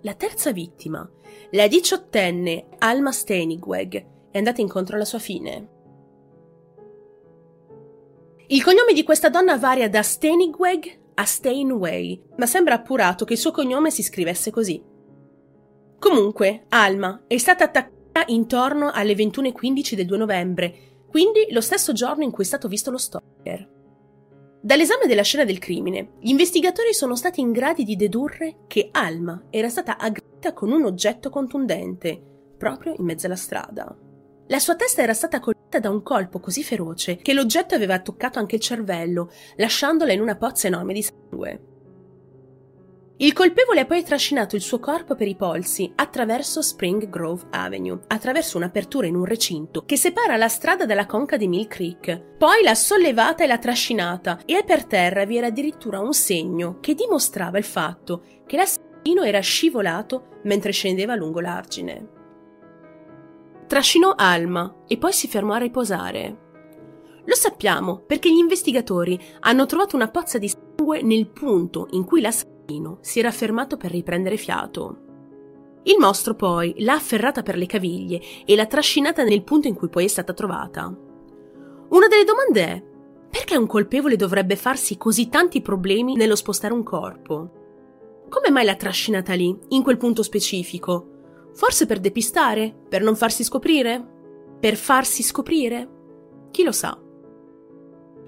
la 0.00 0.14
terza 0.14 0.50
vittima, 0.50 1.08
la 1.50 1.68
diciottenne 1.68 2.68
Alma 2.78 3.12
Stenigweg, 3.12 4.06
è 4.30 4.38
andata 4.38 4.62
incontro 4.62 4.96
alla 4.96 5.04
sua 5.04 5.18
fine. 5.18 5.76
Il 8.50 8.62
cognome 8.62 8.94
di 8.94 9.02
questa 9.02 9.28
donna 9.28 9.58
varia 9.58 9.90
da 9.90 10.02
Stenigweg 10.02 11.00
a 11.16 11.24
Steinway, 11.26 12.18
ma 12.38 12.46
sembra 12.46 12.76
appurato 12.76 13.26
che 13.26 13.34
il 13.34 13.38
suo 13.38 13.50
cognome 13.50 13.90
si 13.90 14.02
scrivesse 14.02 14.50
così. 14.50 14.82
Comunque, 15.98 16.64
Alma 16.70 17.24
è 17.26 17.36
stata 17.36 17.64
attaccata 17.64 18.24
intorno 18.28 18.90
alle 18.90 19.12
21.15 19.12 19.94
del 19.94 20.06
2 20.06 20.16
novembre, 20.16 20.74
quindi 21.10 21.48
lo 21.50 21.60
stesso 21.60 21.92
giorno 21.92 22.24
in 22.24 22.30
cui 22.30 22.44
è 22.44 22.46
stato 22.46 22.68
visto 22.68 22.90
lo 22.90 22.96
stalker. 22.96 23.68
Dall'esame 24.62 25.06
della 25.06 25.22
scena 25.22 25.44
del 25.44 25.58
crimine, 25.58 26.12
gli 26.18 26.30
investigatori 26.30 26.94
sono 26.94 27.16
stati 27.16 27.40
in 27.40 27.52
grado 27.52 27.82
di 27.82 27.96
dedurre 27.96 28.60
che 28.66 28.88
Alma 28.92 29.44
era 29.50 29.68
stata 29.68 29.98
aggredita 29.98 30.54
con 30.54 30.72
un 30.72 30.86
oggetto 30.86 31.28
contundente, 31.28 32.18
proprio 32.56 32.94
in 32.96 33.04
mezzo 33.04 33.26
alla 33.26 33.36
strada. 33.36 33.94
La 34.48 34.58
sua 34.58 34.76
testa 34.76 35.02
era 35.02 35.12
stata 35.12 35.40
colpita 35.40 35.78
da 35.78 35.90
un 35.90 36.02
colpo 36.02 36.40
così 36.40 36.62
feroce 36.62 37.16
che 37.16 37.34
l'oggetto 37.34 37.74
aveva 37.74 38.00
toccato 38.00 38.38
anche 38.38 38.54
il 38.56 38.62
cervello, 38.62 39.30
lasciandola 39.56 40.12
in 40.12 40.22
una 40.22 40.36
pozza 40.36 40.68
enorme 40.68 40.94
di 40.94 41.02
sangue. 41.02 41.60
Il 43.18 43.34
colpevole 43.34 43.80
ha 43.80 43.84
poi 43.84 44.02
trascinato 44.02 44.56
il 44.56 44.62
suo 44.62 44.78
corpo 44.78 45.16
per 45.16 45.26
i 45.26 45.34
polsi 45.34 45.92
attraverso 45.96 46.62
Spring 46.62 47.10
Grove 47.10 47.46
Avenue, 47.50 47.98
attraverso 48.06 48.56
un'apertura 48.56 49.06
in 49.06 49.16
un 49.16 49.24
recinto 49.26 49.84
che 49.84 49.96
separa 49.96 50.36
la 50.36 50.48
strada 50.48 50.86
dalla 50.86 51.04
conca 51.04 51.36
di 51.36 51.48
Mill 51.48 51.66
Creek. 51.66 52.36
Poi 52.38 52.62
l'ha 52.62 52.76
sollevata 52.76 53.44
e 53.44 53.48
l'ha 53.48 53.58
trascinata 53.58 54.40
e 54.46 54.62
per 54.64 54.86
terra 54.86 55.26
vi 55.26 55.36
era 55.36 55.48
addirittura 55.48 55.98
un 55.98 56.14
segno 56.14 56.78
che 56.80 56.94
dimostrava 56.94 57.58
il 57.58 57.64
fatto 57.64 58.22
che 58.46 58.56
l'assassino 58.56 59.24
era 59.24 59.40
scivolato 59.40 60.38
mentre 60.44 60.72
scendeva 60.72 61.16
lungo 61.16 61.40
l'argine. 61.40 62.16
Trascinò 63.68 64.14
Alma 64.16 64.84
e 64.86 64.96
poi 64.96 65.12
si 65.12 65.28
fermò 65.28 65.52
a 65.52 65.58
riposare. 65.58 66.38
Lo 67.26 67.34
sappiamo 67.34 67.98
perché 67.98 68.32
gli 68.32 68.38
investigatori 68.38 69.20
hanno 69.40 69.66
trovato 69.66 69.94
una 69.94 70.08
pozza 70.08 70.38
di 70.38 70.48
sangue 70.48 71.02
nel 71.02 71.28
punto 71.28 71.86
in 71.90 72.04
cui 72.04 72.22
l'assassino 72.22 72.96
si 73.02 73.18
era 73.18 73.30
fermato 73.30 73.76
per 73.76 73.90
riprendere 73.90 74.38
fiato. 74.38 74.96
Il 75.82 75.98
mostro 75.98 76.34
poi 76.34 76.76
l'ha 76.78 76.94
afferrata 76.94 77.42
per 77.42 77.58
le 77.58 77.66
caviglie 77.66 78.22
e 78.46 78.56
l'ha 78.56 78.64
trascinata 78.64 79.22
nel 79.22 79.44
punto 79.44 79.68
in 79.68 79.74
cui 79.74 79.90
poi 79.90 80.06
è 80.06 80.08
stata 80.08 80.32
trovata. 80.32 80.86
Una 81.90 82.08
delle 82.08 82.24
domande 82.24 82.64
è: 82.64 82.82
perché 83.28 83.58
un 83.58 83.66
colpevole 83.66 84.16
dovrebbe 84.16 84.56
farsi 84.56 84.96
così 84.96 85.28
tanti 85.28 85.60
problemi 85.60 86.16
nello 86.16 86.36
spostare 86.36 86.72
un 86.72 86.82
corpo? 86.82 87.50
Come 88.30 88.50
mai 88.50 88.64
l'ha 88.64 88.76
trascinata 88.76 89.34
lì, 89.34 89.54
in 89.68 89.82
quel 89.82 89.98
punto 89.98 90.22
specifico? 90.22 91.16
Forse 91.58 91.86
per 91.86 91.98
depistare? 91.98 92.72
Per 92.88 93.02
non 93.02 93.16
farsi 93.16 93.42
scoprire? 93.42 94.00
Per 94.60 94.76
farsi 94.76 95.24
scoprire? 95.24 95.88
Chi 96.52 96.62
lo 96.62 96.70
sa? 96.70 96.96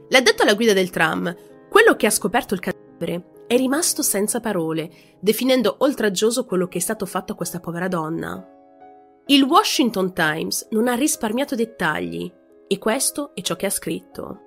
L'ha 0.08 0.20
detto 0.20 0.42
alla 0.42 0.54
guida 0.54 0.72
del 0.72 0.90
tram, 0.90 1.32
quello 1.70 1.94
che 1.94 2.06
ha 2.06 2.10
scoperto 2.10 2.54
il 2.54 2.60
cadavere 2.60 3.44
è 3.46 3.56
rimasto 3.56 4.02
senza 4.02 4.40
parole, 4.40 4.90
definendo 5.20 5.76
oltraggioso 5.78 6.44
quello 6.44 6.66
che 6.66 6.78
è 6.78 6.80
stato 6.80 7.06
fatto 7.06 7.34
a 7.34 7.36
questa 7.36 7.60
povera 7.60 7.86
donna. 7.86 8.44
Il 9.26 9.44
Washington 9.44 10.12
Times 10.12 10.66
non 10.70 10.88
ha 10.88 10.94
risparmiato 10.94 11.54
dettagli 11.54 12.28
e 12.66 12.78
questo 12.78 13.30
è 13.36 13.42
ciò 13.42 13.54
che 13.54 13.66
ha 13.66 13.70
scritto. 13.70 14.40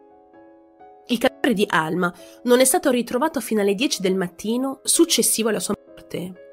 Il 1.08 1.20
cadavere 1.20 1.54
di 1.54 1.66
Alma 1.70 2.14
non 2.44 2.60
è 2.60 2.66
stato 2.66 2.90
ritrovato 2.90 3.40
fino 3.40 3.62
alle 3.62 3.76
10 3.76 4.02
del 4.02 4.18
mattino 4.18 4.82
successivo 4.84 5.48
alla 5.48 5.62
sua 5.62 5.74
morte. 5.78 6.53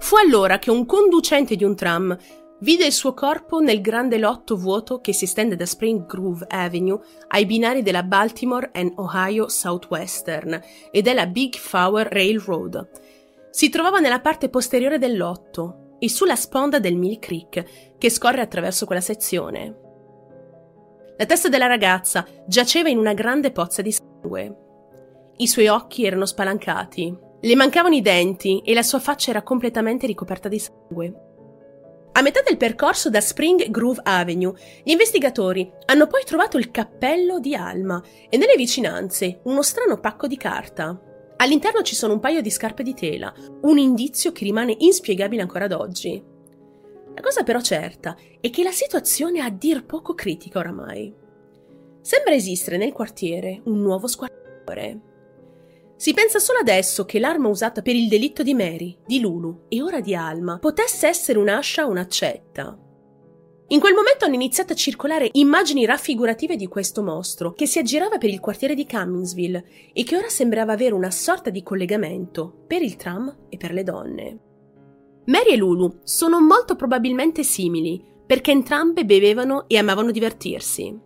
Fu 0.00 0.16
allora 0.16 0.58
che 0.58 0.70
un 0.70 0.84
conducente 0.86 1.56
di 1.56 1.64
un 1.64 1.76
tram 1.76 2.16
Vide 2.62 2.84
il 2.84 2.92
suo 2.92 3.14
corpo 3.14 3.60
nel 3.60 3.80
grande 3.80 4.18
lotto 4.18 4.54
vuoto 4.54 5.00
che 5.00 5.14
si 5.14 5.24
estende 5.24 5.56
da 5.56 5.64
Spring 5.64 6.04
Grove 6.04 6.44
Avenue 6.46 7.00
ai 7.28 7.46
binari 7.46 7.80
della 7.80 8.02
Baltimore 8.02 8.70
and 8.74 8.92
Ohio 8.96 9.48
Southwestern 9.48 10.60
e 10.90 11.00
della 11.00 11.26
Big 11.26 11.54
Flower 11.54 12.06
Railroad. 12.08 12.90
Si 13.50 13.70
trovava 13.70 13.98
nella 13.98 14.20
parte 14.20 14.50
posteriore 14.50 14.98
del 14.98 15.16
lotto 15.16 15.96
e 15.98 16.10
sulla 16.10 16.36
sponda 16.36 16.78
del 16.78 16.96
Mill 16.96 17.18
Creek 17.18 17.96
che 17.96 18.10
scorre 18.10 18.42
attraverso 18.42 18.84
quella 18.84 19.00
sezione. 19.00 19.78
La 21.16 21.24
testa 21.24 21.48
della 21.48 21.66
ragazza 21.66 22.26
giaceva 22.46 22.90
in 22.90 22.98
una 22.98 23.14
grande 23.14 23.52
pozza 23.52 23.80
di 23.80 23.90
sangue. 23.92 24.56
I 25.38 25.46
suoi 25.46 25.68
occhi 25.68 26.04
erano 26.04 26.26
spalancati, 26.26 27.16
le 27.42 27.54
mancavano 27.54 27.94
i 27.94 28.02
denti 28.02 28.60
e 28.64 28.74
la 28.74 28.82
sua 28.82 28.98
faccia 28.98 29.30
era 29.30 29.42
completamente 29.42 30.06
ricoperta 30.06 30.48
di 30.48 30.58
sangue. 30.58 31.28
A 32.12 32.22
metà 32.22 32.42
del 32.42 32.56
percorso 32.56 33.08
da 33.08 33.20
Spring 33.20 33.70
Grove 33.70 34.00
Avenue, 34.02 34.52
gli 34.82 34.90
investigatori 34.90 35.70
hanno 35.86 36.06
poi 36.06 36.22
trovato 36.24 36.58
il 36.58 36.70
cappello 36.70 37.38
di 37.38 37.54
Alma 37.54 38.02
e 38.28 38.36
nelle 38.36 38.56
vicinanze 38.56 39.40
uno 39.44 39.62
strano 39.62 40.00
pacco 40.00 40.26
di 40.26 40.36
carta. 40.36 41.00
All'interno 41.36 41.82
ci 41.82 41.94
sono 41.94 42.12
un 42.12 42.20
paio 42.20 42.42
di 42.42 42.50
scarpe 42.50 42.82
di 42.82 42.92
tela, 42.92 43.32
un 43.62 43.78
indizio 43.78 44.32
che 44.32 44.44
rimane 44.44 44.74
inspiegabile 44.78 45.40
ancora 45.40 45.64
ad 45.64 45.72
oggi. 45.72 46.22
La 47.14 47.22
cosa 47.22 47.42
però 47.42 47.60
certa 47.60 48.16
è 48.40 48.50
che 48.50 48.62
la 48.62 48.72
situazione 48.72 49.38
è 49.38 49.42
a 49.42 49.50
dir 49.50 49.86
poco 49.86 50.14
critica 50.14 50.58
oramai. 50.58 51.14
Sembra 52.02 52.34
esistere 52.34 52.76
nel 52.76 52.92
quartiere 52.92 53.62
un 53.64 53.80
nuovo 53.80 54.06
squartatore. 54.06 55.09
Si 56.00 56.14
pensa 56.14 56.38
solo 56.38 56.60
adesso 56.60 57.04
che 57.04 57.18
l'arma 57.18 57.48
usata 57.48 57.82
per 57.82 57.94
il 57.94 58.08
delitto 58.08 58.42
di 58.42 58.54
Mary, 58.54 58.96
di 59.04 59.20
Lulu 59.20 59.64
e 59.68 59.82
ora 59.82 60.00
di 60.00 60.14
Alma 60.14 60.58
potesse 60.58 61.06
essere 61.06 61.38
un'ascia 61.38 61.84
o 61.84 61.90
un'accetta. 61.90 62.78
In 63.66 63.80
quel 63.80 63.92
momento 63.92 64.24
hanno 64.24 64.32
iniziato 64.32 64.72
a 64.72 64.76
circolare 64.76 65.28
immagini 65.32 65.84
raffigurative 65.84 66.56
di 66.56 66.68
questo 66.68 67.02
mostro 67.02 67.52
che 67.52 67.66
si 67.66 67.78
aggirava 67.78 68.16
per 68.16 68.30
il 68.30 68.40
quartiere 68.40 68.74
di 68.74 68.86
Cumminsville 68.86 69.62
e 69.92 70.02
che 70.02 70.16
ora 70.16 70.30
sembrava 70.30 70.72
avere 70.72 70.94
una 70.94 71.10
sorta 71.10 71.50
di 71.50 71.62
collegamento 71.62 72.64
per 72.66 72.80
il 72.80 72.96
tram 72.96 73.48
e 73.50 73.58
per 73.58 73.74
le 73.74 73.82
donne. 73.82 74.38
Mary 75.26 75.50
e 75.50 75.56
Lulu 75.56 76.00
sono 76.02 76.40
molto 76.40 76.76
probabilmente 76.76 77.42
simili 77.42 78.02
perché 78.24 78.52
entrambe 78.52 79.04
bevevano 79.04 79.68
e 79.68 79.76
amavano 79.76 80.12
divertirsi. 80.12 80.98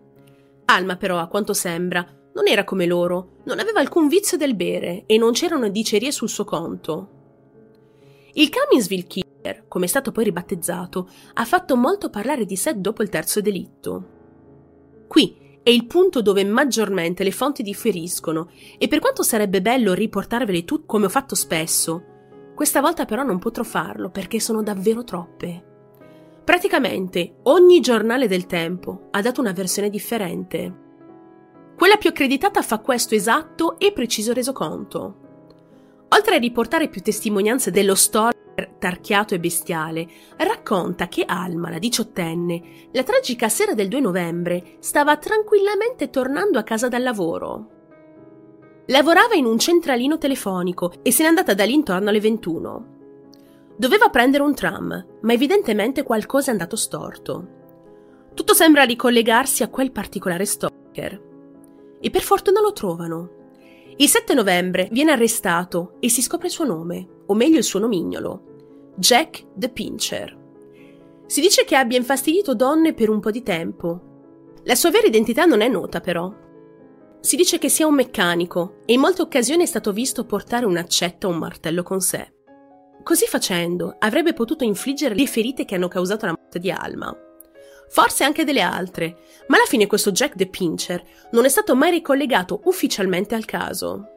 Alma 0.67 0.97
però, 0.97 1.19
a 1.19 1.27
quanto 1.27 1.53
sembra, 1.53 2.07
non 2.35 2.49
era 2.49 2.65
come 2.65 2.87
loro, 2.87 3.39
non 3.45 3.59
aveva 3.59 3.81
alcun 3.81 4.09
vizio 4.09 4.37
del 4.37 4.55
bere 4.55 5.05
e 5.07 5.17
non 5.19 5.33
c'erano 5.33 5.69
dicerie 5.69 6.13
sul 6.13 6.29
suo 6.29 6.45
conto. 6.45 7.09
Il 8.35 8.49
Caminsville 8.49 9.07
Killer, 9.07 9.65
come 9.69 9.85
è 9.85 9.89
stato 9.89 10.11
poi 10.13 10.25
ribattezzato, 10.25 11.09
ha 11.35 11.45
fatto 11.45 11.77
molto 11.77 12.11
parlare 12.11 12.45
di 12.45 12.57
sé 12.57 12.81
dopo 12.81 13.03
il 13.03 13.09
terzo 13.09 13.41
delitto. 13.41 14.09
Qui 15.07 15.37
è 15.63 15.71
il 15.71 15.87
punto 15.87 16.21
dove 16.21 16.45
maggiormente 16.45 17.23
le 17.23 17.31
fonti 17.31 17.63
differiscono 17.63 18.51
e 18.79 18.89
per 18.89 18.99
quanto 18.99 19.23
sarebbe 19.23 19.63
bello 19.63 19.95
riportarvele 19.95 20.65
tutte 20.65 20.87
come 20.87 21.07
ho 21.07 21.11
fatto 21.11 21.35
spesso, 21.35 22.05
questa 22.55 22.81
volta 22.81 23.05
però 23.05 23.23
non 23.23 23.39
potrò 23.39 23.63
farlo 23.63 24.11
perché 24.11 24.41
sono 24.41 24.63
davvero 24.63 25.05
troppe. 25.05 25.73
Praticamente 26.45 27.37
ogni 27.45 27.81
giornale 27.81 28.29
del 28.29 28.47
tempo 28.47 29.09
ha 29.13 29.23
dato 29.23 29.41
una 29.41 29.53
versione 29.53 29.89
differente. 29.89 30.83
Quella 31.77 31.97
più 31.97 32.11
accreditata 32.11 32.63
fa 32.63 32.79
questo 32.79 33.15
esatto 33.15 33.79
e 33.79 33.93
preciso 33.93 34.33
resoconto. 34.33 35.23
Oltre 36.09 36.37
a 36.37 36.39
riportare 36.39 36.89
più 36.89 37.03
testimonianze 37.03 37.73
dello 37.73 37.97
stalker 37.97 38.77
tarchiato 38.79 39.35
e 39.35 39.41
bestiale, 39.41 40.07
racconta 40.37 41.09
che 41.09 41.25
Alma, 41.27 41.71
la 41.71 41.79
diciottenne, 41.79 42.89
la 42.93 43.03
tragica 43.03 43.49
sera 43.49 43.75
del 43.75 43.89
2 43.89 44.01
novembre, 44.01 44.77
stava 44.79 45.17
tranquillamente 45.17 46.11
tornando 46.11 46.59
a 46.59 46.63
casa 46.63 46.89
dal 46.89 47.03
lavoro. 47.03 47.71
Lavorava 48.87 49.35
in 49.35 49.47
un 49.47 49.59
centralino 49.59 50.17
telefonico 50.19 50.93
e 51.03 51.11
se 51.11 51.23
n'è 51.23 51.29
andata 51.29 51.55
da 51.55 51.65
lì 51.65 51.75
intorno 51.75 52.11
alle 52.11 52.21
21. 52.21 52.87
Doveva 53.77 54.11
prendere 54.11 54.45
un 54.45 54.55
tram, 54.55 55.07
ma 55.23 55.33
evidentemente 55.33 56.05
qualcosa 56.05 56.51
è 56.51 56.53
andato 56.53 56.77
storto. 56.77 57.49
Tutto 58.33 58.55
sembra 58.55 58.85
ricollegarsi 58.85 59.65
a 59.65 59.69
quel 59.69 59.91
particolare 59.91 60.45
stalker 60.45 61.33
e 62.05 62.11
per 62.11 62.21
fortuna 62.21 62.61
lo 62.61 62.75
trovano. 62.75 63.31
Il 63.97 64.09
7 64.09 64.35
novembre 64.35 64.89
viene 64.93 65.13
arrestato 65.13 65.95
e 66.01 66.11
si 66.11 66.21
scopre 66.21 66.49
il 66.49 66.53
suo 66.53 66.67
nome, 66.67 67.23
o 67.25 67.33
meglio 67.33 67.57
il 67.57 67.65
suo 67.65 67.81
nomignolo, 67.81 68.93
Jack 68.95 69.47
the 69.55 69.71
Pincher. 69.71 70.37
Si 71.25 71.41
dice 71.41 71.65
che 71.65 71.77
abbia 71.77 71.97
infastidito 71.97 72.55
donne 72.55 72.93
per 72.93 73.09
un 73.09 73.21
po' 73.21 73.31
di 73.31 73.43
tempo. 73.43 74.53
La 74.65 74.75
sua 74.75 74.91
vera 74.91 75.07
identità 75.07 75.47
non 75.47 75.63
è 75.63 75.69
nota 75.69 76.01
però. 76.01 76.31
Si 77.21 77.37
dice 77.37 77.57
che 77.57 77.71
sia 77.71 77.87
un 77.87 77.95
meccanico 77.95 78.81
e 78.85 78.93
in 78.93 79.01
molte 79.01 79.23
occasioni 79.23 79.63
è 79.63 79.67
stato 79.67 79.91
visto 79.91 80.27
portare 80.27 80.67
un'accetta 80.67 81.27
o 81.27 81.31
un 81.31 81.39
martello 81.39 81.83
con 81.83 82.03
sé. 82.03 82.35
Così 83.03 83.25
facendo 83.25 83.97
avrebbe 83.99 84.35
potuto 84.35 84.65
infliggere 84.65 85.15
le 85.15 85.27
ferite 85.27 85.65
che 85.65 85.75
hanno 85.75 85.89
causato 85.89 86.27
la 86.27 86.35
morte 86.39 86.59
di 86.59 86.71
Alma 86.71 87.17
forse 87.95 88.25
anche 88.25 88.43
delle 88.43 88.61
altre, 88.61 89.19
ma 89.47 89.55
alla 89.55 89.67
fine 89.67 89.87
questo 89.87 90.11
Jack 90.11 90.35
the 90.35 90.49
Pincher 90.49 91.01
non 91.31 91.45
è 91.45 91.49
stato 91.49 91.77
mai 91.77 91.93
ricollegato 91.93 92.63
ufficialmente 92.65 93.37
al 93.37 93.45
caso. 93.45 94.09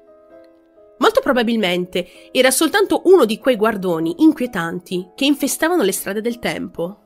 Molto 0.97 1.21
probabilmente 1.21 2.31
era 2.31 2.49
soltanto 2.49 3.03
uno 3.05 3.25
di 3.25 3.37
quei 3.37 3.55
guardoni 3.55 4.15
inquietanti 4.17 5.11
che 5.13 5.25
infestavano 5.25 5.83
le 5.83 5.91
strade 5.91 6.21
del 6.21 6.39
tempo. 6.39 7.01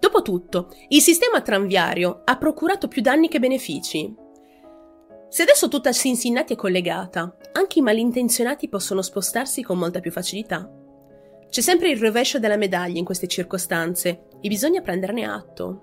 Dopotutto, 0.00 0.70
il 0.88 1.02
sistema 1.02 1.42
tranviario 1.42 2.22
ha 2.24 2.38
procurato 2.38 2.88
più 2.88 3.02
danni 3.02 3.28
che 3.28 3.40
benefici. 3.40 4.10
Se 5.28 5.42
adesso 5.42 5.68
tutta 5.68 5.92
Cincinnati 5.92 6.54
è 6.54 6.56
collegata, 6.56 7.36
anche 7.52 7.80
i 7.80 7.82
malintenzionati 7.82 8.70
possono 8.70 9.02
spostarsi 9.02 9.62
con 9.62 9.76
molta 9.76 10.00
più 10.00 10.10
facilità. 10.10 10.66
C'è 11.50 11.60
sempre 11.60 11.90
il 11.90 12.00
rovescio 12.00 12.38
della 12.38 12.56
medaglia 12.56 12.98
in 12.98 13.04
queste 13.04 13.26
circostanze 13.26 14.28
e 14.42 14.48
bisogna 14.48 14.82
prenderne 14.82 15.24
atto. 15.24 15.82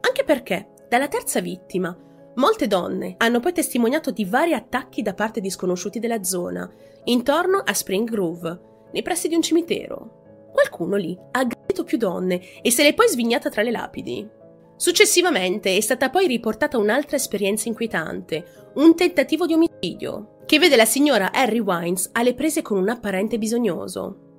Anche 0.00 0.24
perché, 0.24 0.68
dalla 0.88 1.08
terza 1.08 1.40
vittima, 1.40 1.94
molte 2.36 2.66
donne 2.66 3.14
hanno 3.18 3.40
poi 3.40 3.52
testimoniato 3.52 4.10
di 4.10 4.24
vari 4.24 4.54
attacchi 4.54 5.02
da 5.02 5.12
parte 5.12 5.40
di 5.40 5.50
sconosciuti 5.50 5.98
della 5.98 6.22
zona, 6.22 6.70
intorno 7.04 7.62
a 7.64 7.74
Spring 7.74 8.08
Grove, 8.08 8.60
nei 8.92 9.02
pressi 9.02 9.28
di 9.28 9.34
un 9.34 9.42
cimitero. 9.42 10.50
Qualcuno 10.52 10.96
lì 10.96 11.18
ha 11.32 11.40
aggredito 11.40 11.84
più 11.84 11.98
donne 11.98 12.40
e 12.62 12.70
se 12.70 12.82
le 12.82 12.90
è 12.90 12.94
poi 12.94 13.08
svignata 13.08 13.50
tra 13.50 13.62
le 13.62 13.70
lapidi. 13.70 14.28
Successivamente 14.76 15.76
è 15.76 15.80
stata 15.80 16.10
poi 16.10 16.26
riportata 16.26 16.78
un'altra 16.78 17.16
esperienza 17.16 17.68
inquietante, 17.68 18.70
un 18.74 18.94
tentativo 18.94 19.46
di 19.46 19.54
omicidio, 19.54 20.38
che 20.44 20.58
vede 20.58 20.76
la 20.76 20.84
signora 20.84 21.32
Harry 21.32 21.60
Wines 21.60 22.10
alle 22.12 22.34
prese 22.34 22.62
con 22.62 22.78
un 22.78 22.88
apparente 22.88 23.38
bisognoso. 23.38 24.31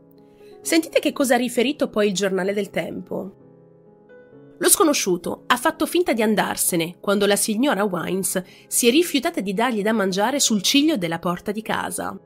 Sentite 0.63 0.99
che 0.99 1.11
cosa 1.11 1.35
ha 1.35 1.37
riferito 1.37 1.89
poi 1.89 2.07
il 2.07 2.13
giornale 2.13 2.53
del 2.53 2.69
tempo. 2.69 3.41
Lo 4.59 4.69
sconosciuto 4.69 5.43
ha 5.47 5.57
fatto 5.57 5.85
finta 5.85 6.13
di 6.13 6.21
andarsene 6.21 6.95
quando 7.01 7.25
la 7.25 7.35
signora 7.35 7.83
Wines 7.83 8.41
si 8.67 8.87
è 8.87 8.91
rifiutata 8.91 9.41
di 9.41 9.53
dargli 9.53 9.81
da 9.81 9.91
mangiare 9.91 10.39
sul 10.39 10.61
ciglio 10.61 10.95
della 10.95 11.19
porta 11.19 11.51
di 11.51 11.61
casa. 11.61 12.17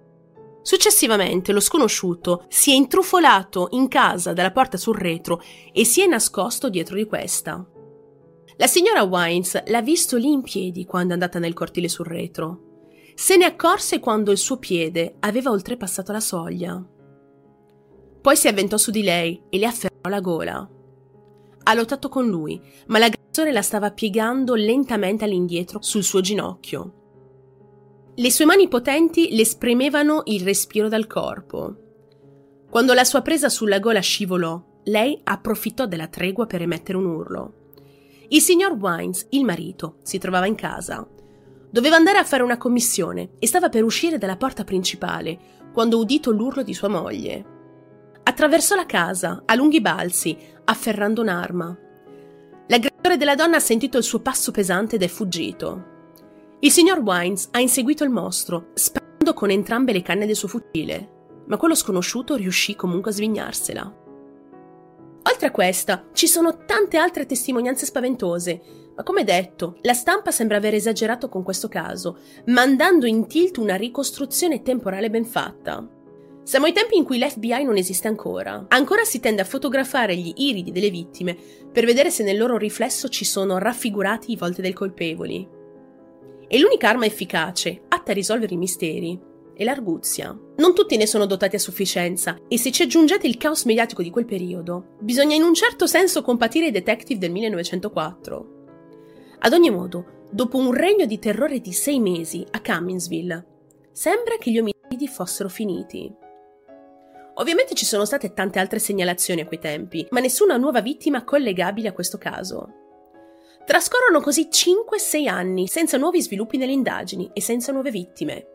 Successivamente 0.62 1.52
lo 1.52 1.60
sconosciuto 1.60 2.46
si 2.48 2.72
è 2.72 2.76
intrufolato 2.76 3.70
in 3.72 3.88
casa 3.88 4.34
dalla 4.34 4.52
porta 4.52 4.78
sul 4.78 4.98
retro 4.98 5.42
e 5.74 5.84
si 5.84 6.02
è 6.02 6.06
nascosto 6.06 6.70
dietro 6.70 6.96
di 6.96 7.06
questa. 7.06 7.66
La 8.58 8.68
signora 8.68 9.02
Wines 9.02 9.64
l'ha 9.66 9.82
visto 9.82 10.16
lì 10.16 10.32
in 10.32 10.44
piedi 10.44 10.86
quando 10.86 11.10
è 11.10 11.14
andata 11.14 11.40
nel 11.40 11.54
cortile 11.54 11.90
sul 11.90 12.06
retro. 12.06 12.84
Se 13.16 13.36
ne 13.36 13.46
accorse 13.46 14.00
quando 14.00 14.30
il 14.30 14.38
suo 14.38 14.58
piede 14.58 15.16
aveva 15.22 15.50
oltrepassato 15.50 16.12
la 16.12 16.20
soglia. 16.20 16.86
Poi 18.28 18.36
si 18.36 18.50
avventò 18.50 18.76
su 18.76 18.92
di 18.92 19.04
lei 19.04 19.42
e 19.48 19.58
le 19.58 19.68
afferrò 19.68 20.10
la 20.10 20.20
gola. 20.20 20.70
Ha 21.64 21.74
lottato 21.74 22.10
con 22.10 22.28
lui, 22.28 22.62
ma 22.88 23.00
l'aggressore 23.00 23.54
la 23.54 23.62
stava 23.62 23.92
piegando 23.92 24.54
lentamente 24.56 25.24
all'indietro 25.24 25.82
sul 25.82 26.04
suo 26.04 26.20
ginocchio. 26.20 26.94
Le 28.16 28.30
sue 28.30 28.44
mani 28.44 28.68
potenti 28.68 29.34
le 29.34 29.46
spremevano 29.46 30.24
il 30.26 30.42
respiro 30.42 30.90
dal 30.90 31.08
corpo. 31.08 31.76
Quando 32.70 32.92
la 32.92 33.06
sua 33.06 33.22
presa 33.22 33.48
sulla 33.48 33.80
gola 33.80 34.02
scivolò, 34.02 34.62
lei 34.84 35.18
approfittò 35.24 35.86
della 35.86 36.08
tregua 36.08 36.48
per 36.48 36.62
emettere 36.62 36.98
un 36.98 37.06
urlo. 37.06 37.54
Il 38.28 38.42
signor 38.42 38.74
Wines, 38.74 39.28
il 39.30 39.46
marito, 39.46 40.00
si 40.04 40.18
trovava 40.18 40.48
in 40.48 40.56
casa. 40.56 41.08
Doveva 41.70 41.96
andare 41.96 42.18
a 42.18 42.26
fare 42.26 42.44
una 42.44 42.58
commissione 42.58 43.36
e 43.40 43.48
stava 43.48 43.70
per 43.70 43.86
uscire 43.86 44.18
dalla 44.18 44.36
porta 44.36 44.66
principale 44.66 45.40
quando 45.72 45.98
udito 45.98 46.32
l'urlo 46.32 46.62
di 46.62 46.74
sua 46.74 46.90
moglie. 46.90 47.56
Attraversò 48.38 48.76
la 48.76 48.86
casa 48.86 49.42
a 49.46 49.56
lunghi 49.56 49.82
balzi, 49.82 50.38
afferrando 50.66 51.22
un'arma. 51.22 51.76
L'aggressore 52.68 53.18
della 53.18 53.34
donna 53.34 53.56
ha 53.56 53.60
sentito 53.60 53.98
il 53.98 54.04
suo 54.04 54.20
passo 54.20 54.52
pesante 54.52 54.98
ed 54.98 55.02
è 55.02 55.08
fuggito. 55.08 55.86
Il 56.60 56.70
signor 56.72 57.00
Wines 57.00 57.48
ha 57.50 57.60
inseguito 57.60 58.04
il 58.04 58.12
mostro, 58.12 58.68
sparando 58.76 59.34
con 59.34 59.50
entrambe 59.50 59.92
le 59.92 60.04
canne 60.04 60.28
del 60.28 60.36
suo 60.36 60.50
fucile, 60.50 61.10
ma 61.48 61.58
quello 61.58 61.74
sconosciuto 61.74 62.36
riuscì 62.36 62.76
comunque 62.76 63.10
a 63.10 63.16
svignarsela. 63.16 63.96
Oltre 65.24 65.48
a 65.48 65.52
questa, 65.52 66.06
ci 66.14 66.28
sono 66.28 66.64
tante 66.64 66.98
altre 66.98 67.26
testimonianze 67.26 67.88
spaventose, 67.88 68.62
ma 68.96 69.02
come 69.02 69.24
detto, 69.24 69.78
la 69.82 69.94
stampa 69.94 70.30
sembra 70.30 70.58
aver 70.58 70.76
esagerato 70.76 71.28
con 71.28 71.42
questo 71.42 71.70
caso, 71.70 72.20
mandando 72.46 73.08
in 73.08 73.26
tilt 73.26 73.58
una 73.58 73.78
ricostruzione 73.78 74.62
temporale 74.62 75.10
ben 75.10 75.26
fatta. 75.26 75.97
Siamo 76.48 76.66
ai 76.66 76.72
tempi 76.72 76.96
in 76.96 77.04
cui 77.04 77.20
l'FBI 77.20 77.66
non 77.66 77.76
esiste 77.76 78.08
ancora. 78.08 78.68
Ancora 78.70 79.04
si 79.04 79.20
tende 79.20 79.42
a 79.42 79.44
fotografare 79.44 80.16
gli 80.16 80.32
iridi 80.34 80.72
delle 80.72 80.90
vittime 80.90 81.36
per 81.70 81.84
vedere 81.84 82.10
se 82.10 82.24
nel 82.24 82.38
loro 82.38 82.56
riflesso 82.56 83.10
ci 83.10 83.26
sono 83.26 83.58
raffigurati 83.58 84.32
i 84.32 84.38
volti 84.38 84.62
dei 84.62 84.72
colpevoli. 84.72 85.46
E 86.48 86.58
l'unica 86.58 86.88
arma 86.88 87.04
efficace, 87.04 87.82
atta 87.90 88.12
a 88.12 88.14
risolvere 88.14 88.54
i 88.54 88.58
misteri, 88.58 89.20
è 89.54 89.66
l'arguzia. 89.66 90.34
Non 90.56 90.74
tutti 90.74 90.96
ne 90.96 91.06
sono 91.06 91.26
dotati 91.26 91.58
a 91.58 91.60
sufficienza 91.60 92.40
e 92.48 92.58
se 92.58 92.72
ci 92.72 92.84
aggiungete 92.84 93.28
il 93.28 93.36
caos 93.36 93.66
mediatico 93.66 94.02
di 94.02 94.10
quel 94.10 94.24
periodo, 94.24 94.96
bisogna 95.02 95.36
in 95.36 95.44
un 95.44 95.54
certo 95.54 95.86
senso 95.86 96.22
compatire 96.22 96.68
i 96.68 96.72
detective 96.72 97.20
del 97.20 97.32
1904. 97.32 98.48
Ad 99.40 99.52
ogni 99.52 99.70
modo, 99.70 100.30
dopo 100.32 100.58
un 100.58 100.72
regno 100.72 101.06
di 101.06 101.20
terrore 101.20 101.60
di 101.60 101.74
sei 101.74 102.00
mesi 102.00 102.46
a 102.52 102.62
Cumminsville, 102.62 103.46
sembra 103.92 104.38
che 104.38 104.50
gli 104.50 104.60
omicidi 104.60 105.10
fossero 105.10 105.50
finiti. 105.50 106.26
Ovviamente 107.40 107.76
ci 107.76 107.86
sono 107.86 108.04
state 108.04 108.34
tante 108.34 108.58
altre 108.60 108.80
segnalazioni 108.80 109.42
a 109.42 109.46
quei 109.46 109.60
tempi, 109.60 110.08
ma 110.10 110.20
nessuna 110.20 110.58
nuova 110.58 110.82
vittima 110.82 111.24
collegabile 111.24 111.90
a 111.90 111.94
questo 111.94 112.18
caso. 112.18 112.86
Trascorrono 113.64 114.22
così 114.22 114.48
5-6 114.50 115.28
anni 115.28 115.68
senza 115.68 115.98
nuovi 115.98 116.22
sviluppi 116.22 116.58
nelle 116.58 116.72
indagini 116.72 117.30
e 117.34 117.42
senza 117.42 117.72
nuove 117.72 117.92
vittime. 117.92 118.48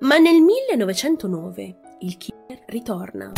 Ma 0.00 0.18
nel 0.18 0.40
1909 0.40 1.76
il 2.00 2.16
killer 2.16 2.62
ritorna. 2.66 3.32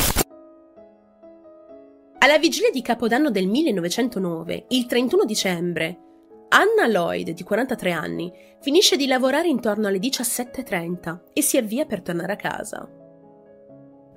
Alla 2.18 2.38
vigilia 2.38 2.70
di 2.70 2.82
Capodanno 2.82 3.30
del 3.30 3.46
1909, 3.46 4.66
il 4.68 4.86
31 4.86 5.24
dicembre, 5.24 5.98
Anna 6.48 6.86
Lloyd, 6.88 7.30
di 7.30 7.42
43 7.42 7.90
anni, 7.90 8.32
finisce 8.60 8.96
di 8.96 9.06
lavorare 9.06 9.48
intorno 9.48 9.88
alle 9.88 9.98
17.30 9.98 11.20
e 11.32 11.42
si 11.42 11.56
avvia 11.56 11.84
per 11.84 12.02
tornare 12.02 12.32
a 12.32 12.36
casa. 12.36 13.03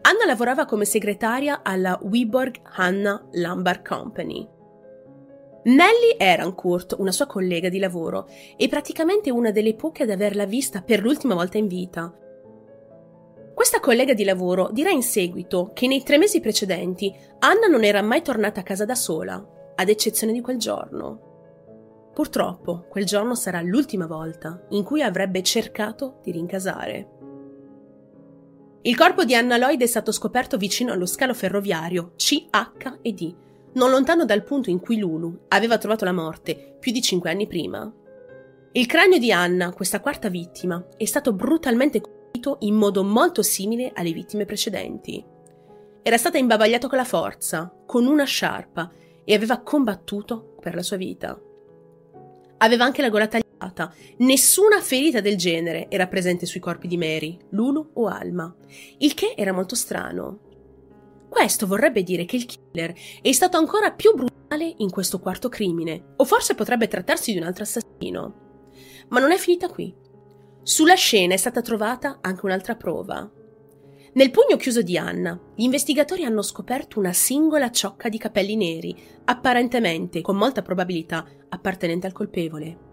Anna 0.08 0.24
lavorava 0.26 0.64
come 0.64 0.86
segretaria 0.86 1.60
alla 1.64 2.00
Wiborg 2.02 2.62
Hanna 2.78 3.28
Lumber 3.34 3.82
Company. 3.82 4.48
Nellie 5.64 6.18
Erancourt, 6.18 6.96
una 6.98 7.12
sua 7.12 7.26
collega 7.26 7.68
di 7.68 7.78
lavoro, 7.78 8.26
è 8.56 8.70
praticamente 8.70 9.30
una 9.30 9.52
delle 9.52 9.76
poche 9.76 10.04
ad 10.04 10.10
averla 10.10 10.46
vista 10.46 10.82
per 10.82 11.02
l'ultima 11.02 11.36
volta 11.36 11.58
in 11.58 11.68
vita. 11.68 12.18
Questa 13.54 13.82
collega 13.82 14.14
di 14.14 14.24
lavoro 14.24 14.70
dirà 14.72 14.92
in 14.92 15.04
seguito 15.04 15.72
che 15.74 15.88
nei 15.88 16.04
tre 16.04 16.18
mesi 16.18 16.40
precedenti 16.40 17.14
Anna 17.40 17.68
non 17.68 17.84
era 17.84 18.02
mai 18.02 18.22
tornata 18.22 18.62
a 18.62 18.64
casa 18.64 18.86
da 18.86 18.96
sola, 18.96 19.46
ad 19.76 19.90
eccezione 19.90 20.32
di 20.32 20.40
quel 20.40 20.58
giorno. 20.58 22.12
Purtroppo, 22.14 22.86
quel 22.88 23.04
giorno 23.04 23.36
sarà 23.36 23.60
l'ultima 23.60 24.08
volta 24.08 24.68
in 24.70 24.86
cui 24.86 25.02
avrebbe 25.02 25.44
cercato 25.44 26.22
di 26.24 26.32
rincasare. 26.32 27.17
Il 28.84 28.96
corpo 28.96 29.26
di 29.26 29.36
Anna 29.36 29.58
Lloyd 29.58 29.82
è 29.82 29.86
stato 29.86 30.12
scoperto 30.12 30.58
vicino 30.58 30.94
allo 30.94 31.06
scalo 31.06 31.34
ferroviario 31.34 32.14
CH&D, 32.16 33.36
non 33.74 33.90
lontano 33.90 34.24
dal 34.24 34.44
punto 34.44 34.70
in 34.70 34.80
cui 34.80 34.98
Lulu 34.98 35.46
aveva 35.50 35.78
trovato 35.78 36.06
la 36.06 36.14
morte 36.14 36.78
più 36.80 36.92
di 36.92 37.02
cinque 37.02 37.30
anni 37.30 37.48
prima. 37.48 37.92
Il 38.72 38.86
cranio 38.86 39.18
di 39.18 39.32
Anna, 39.32 39.74
questa 39.74 40.00
quarta 40.00 40.30
vittima, 40.30 40.86
è 40.96 41.06
stato 41.06 41.34
brutalmente 41.34 42.00
colpito 42.00 42.58
in 42.62 42.76
modo 42.76 43.04
molto 43.04 43.42
simile 43.42 43.92
alle 43.94 44.12
vittime 44.12 44.46
precedenti. 44.46 45.24
Era 46.04 46.18
stata 46.18 46.38
imbavagliata 46.38 46.88
con 46.88 46.98
la 46.98 47.04
forza, 47.04 47.74
con 47.86 48.06
una 48.06 48.24
sciarpa, 48.24 48.92
e 49.26 49.34
aveva 49.34 49.60
combattuto 49.60 50.56
per 50.62 50.76
la 50.76 50.84
sua 50.84 50.96
vita. 50.96 51.38
Aveva 52.60 52.86
anche 52.86 53.02
la 53.02 53.10
gola 53.10 53.28
tagliata. 53.28 53.47
Nessuna 54.18 54.82
ferita 54.82 55.20
del 55.20 55.36
genere 55.36 55.88
era 55.90 56.08
presente 56.08 56.46
sui 56.46 56.60
corpi 56.60 56.88
di 56.88 56.98
Mary, 56.98 57.38
Lulu 57.50 57.92
o 57.94 58.08
Alma, 58.08 58.56
il 59.00 59.14
che 59.14 59.34
era 59.36 59.52
molto 59.52 59.76
strano. 59.76 60.40
Questo 61.30 61.68
vorrebbe 61.68 62.04
dire 62.04 62.26
che 62.26 62.36
il 62.36 62.46
killer 62.46 62.94
è 63.22 63.32
stato 63.32 63.58
ancora 63.58 63.92
più 63.92 64.14
brutale 64.14 64.76
in 64.78 64.90
questo 64.90 65.20
quarto 65.20 65.50
crimine, 65.50 66.14
o 66.16 66.26
forse 66.26 66.56
potrebbe 66.56 66.88
trattarsi 66.88 67.32
di 67.32 67.38
un 67.38 67.44
altro 67.44 67.64
assassino. 67.64 68.46
Ma 69.10 69.20
non 69.20 69.32
è 69.32 69.38
finita 69.38 69.68
qui. 69.70 69.94
Sulla 70.64 70.96
scena 70.96 71.34
è 71.34 71.38
stata 71.38 71.62
trovata 71.62 72.20
anche 72.22 72.46
un'altra 72.46 72.76
prova. 72.76 73.30
Nel 74.14 74.32
pugno 74.32 74.58
chiuso 74.58 74.82
di 74.82 74.98
Anna, 74.98 75.40
gli 75.56 75.64
investigatori 75.64 76.24
hanno 76.24 76.42
scoperto 76.42 76.98
una 76.98 77.14
singola 77.14 77.70
ciocca 77.70 78.10
di 78.10 78.18
capelli 78.18 78.56
neri, 78.56 78.96
apparentemente, 79.26 80.22
con 80.22 80.36
molta 80.36 80.62
probabilità, 80.62 81.26
appartenente 81.50 82.08
al 82.08 82.14
colpevole. 82.14 82.87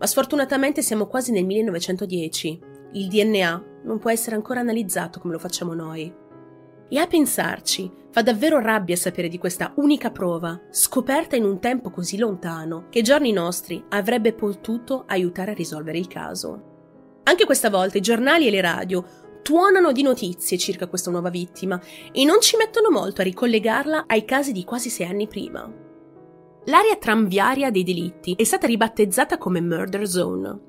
Ma 0.00 0.06
sfortunatamente 0.06 0.80
siamo 0.80 1.06
quasi 1.06 1.30
nel 1.30 1.44
1910. 1.44 2.58
Il 2.92 3.08
DNA 3.08 3.64
non 3.84 3.98
può 3.98 4.10
essere 4.10 4.34
ancora 4.34 4.60
analizzato 4.60 5.20
come 5.20 5.34
lo 5.34 5.38
facciamo 5.38 5.74
noi. 5.74 6.10
E 6.88 6.98
a 6.98 7.06
pensarci, 7.06 7.92
fa 8.10 8.22
davvero 8.22 8.60
rabbia 8.60 8.96
sapere 8.96 9.28
di 9.28 9.36
questa 9.36 9.74
unica 9.76 10.10
prova, 10.10 10.58
scoperta 10.70 11.36
in 11.36 11.44
un 11.44 11.60
tempo 11.60 11.90
così 11.90 12.16
lontano, 12.16 12.86
che 12.88 13.02
giorni 13.02 13.30
nostri 13.30 13.84
avrebbe 13.90 14.32
potuto 14.32 15.04
aiutare 15.06 15.50
a 15.50 15.54
risolvere 15.54 15.98
il 15.98 16.08
caso. 16.08 17.20
Anche 17.24 17.44
questa 17.44 17.68
volta 17.68 17.98
i 17.98 18.02
giornali 18.02 18.46
e 18.46 18.50
le 18.50 18.62
radio 18.62 19.04
tuonano 19.42 19.92
di 19.92 20.02
notizie 20.02 20.56
circa 20.56 20.88
questa 20.88 21.10
nuova 21.10 21.28
vittima 21.28 21.78
e 22.10 22.24
non 22.24 22.40
ci 22.40 22.56
mettono 22.56 22.90
molto 22.90 23.20
a 23.20 23.24
ricollegarla 23.24 24.04
ai 24.06 24.24
casi 24.24 24.52
di 24.52 24.64
quasi 24.64 24.88
sei 24.88 25.06
anni 25.06 25.28
prima. 25.28 25.88
L'area 26.70 26.94
tranviaria 26.94 27.68
dei 27.72 27.82
delitti 27.82 28.34
è 28.38 28.44
stata 28.44 28.68
ribattezzata 28.68 29.38
come 29.38 29.60
Murder 29.60 30.06
Zone. 30.06 30.60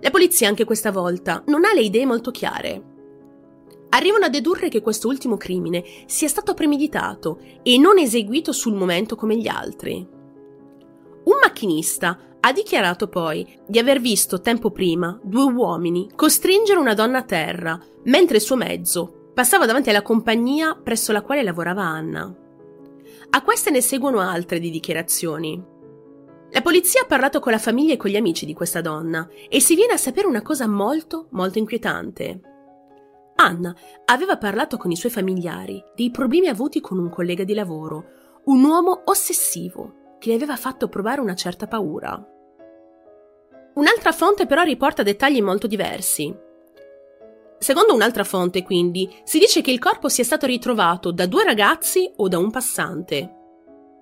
La 0.00 0.08
polizia 0.08 0.48
anche 0.48 0.64
questa 0.64 0.90
volta 0.90 1.42
non 1.48 1.66
ha 1.66 1.74
le 1.74 1.82
idee 1.82 2.06
molto 2.06 2.30
chiare. 2.30 2.82
Arrivano 3.90 4.24
a 4.24 4.30
dedurre 4.30 4.70
che 4.70 4.80
questo 4.80 5.06
ultimo 5.06 5.36
crimine 5.36 5.84
sia 6.06 6.28
stato 6.28 6.54
premeditato 6.54 7.40
e 7.62 7.76
non 7.76 7.98
eseguito 7.98 8.52
sul 8.52 8.72
momento 8.72 9.16
come 9.16 9.36
gli 9.36 9.46
altri. 9.46 9.96
Un 9.96 11.38
macchinista 11.42 12.18
ha 12.40 12.52
dichiarato 12.52 13.08
poi 13.08 13.46
di 13.66 13.78
aver 13.78 14.00
visto 14.00 14.40
tempo 14.40 14.70
prima 14.70 15.20
due 15.22 15.52
uomini 15.52 16.08
costringere 16.16 16.80
una 16.80 16.94
donna 16.94 17.18
a 17.18 17.22
terra 17.22 17.78
mentre 18.04 18.36
il 18.36 18.42
suo 18.42 18.56
mezzo 18.56 19.30
passava 19.34 19.66
davanti 19.66 19.90
alla 19.90 20.00
compagnia 20.00 20.74
presso 20.74 21.12
la 21.12 21.20
quale 21.20 21.42
lavorava 21.42 21.82
Anna. 21.82 22.34
A 23.34 23.42
queste 23.42 23.70
ne 23.70 23.80
seguono 23.80 24.20
altre 24.20 24.60
di 24.60 24.70
dichiarazioni. 24.70 25.60
La 26.50 26.62
polizia 26.62 27.02
ha 27.02 27.06
parlato 27.06 27.40
con 27.40 27.50
la 27.50 27.58
famiglia 27.58 27.94
e 27.94 27.96
con 27.96 28.08
gli 28.08 28.16
amici 28.16 28.46
di 28.46 28.54
questa 28.54 28.80
donna 28.80 29.28
e 29.48 29.58
si 29.58 29.74
viene 29.74 29.94
a 29.94 29.96
sapere 29.96 30.28
una 30.28 30.40
cosa 30.40 30.68
molto, 30.68 31.26
molto 31.32 31.58
inquietante. 31.58 32.40
Anna 33.34 33.74
aveva 34.04 34.38
parlato 34.38 34.76
con 34.76 34.92
i 34.92 34.96
suoi 34.96 35.10
familiari 35.10 35.82
dei 35.96 36.12
problemi 36.12 36.46
avuti 36.46 36.80
con 36.80 36.96
un 36.96 37.10
collega 37.10 37.42
di 37.42 37.54
lavoro, 37.54 38.04
un 38.44 38.62
uomo 38.62 39.02
ossessivo 39.06 40.16
che 40.20 40.28
le 40.28 40.36
aveva 40.36 40.54
fatto 40.54 40.88
provare 40.88 41.20
una 41.20 41.34
certa 41.34 41.66
paura. 41.66 42.24
Un'altra 43.74 44.12
fonte 44.12 44.46
però 44.46 44.62
riporta 44.62 45.02
dettagli 45.02 45.42
molto 45.42 45.66
diversi. 45.66 46.32
Secondo 47.58 47.94
un'altra 47.94 48.24
fonte, 48.24 48.62
quindi, 48.62 49.08
si 49.24 49.38
dice 49.38 49.60
che 49.60 49.70
il 49.70 49.78
corpo 49.78 50.08
sia 50.08 50.24
stato 50.24 50.46
ritrovato 50.46 51.12
da 51.12 51.26
due 51.26 51.44
ragazzi 51.44 52.10
o 52.16 52.28
da 52.28 52.38
un 52.38 52.50
passante. 52.50 53.34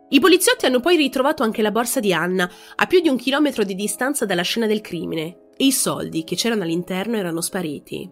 I 0.08 0.20
poliziotti 0.20 0.66
hanno 0.66 0.80
poi 0.80 0.96
ritrovato 0.96 1.42
anche 1.42 1.62
la 1.62 1.70
borsa 1.70 2.00
di 2.00 2.12
Anna 2.12 2.50
a 2.76 2.86
più 2.86 3.00
di 3.00 3.08
un 3.08 3.16
chilometro 3.16 3.64
di 3.64 3.74
distanza 3.74 4.26
dalla 4.26 4.42
scena 4.42 4.66
del 4.66 4.82
crimine 4.82 5.50
e 5.56 5.64
i 5.66 5.72
soldi 5.72 6.24
che 6.24 6.34
c'erano 6.36 6.64
all'interno 6.64 7.16
erano 7.16 7.40
spariti. 7.40 8.10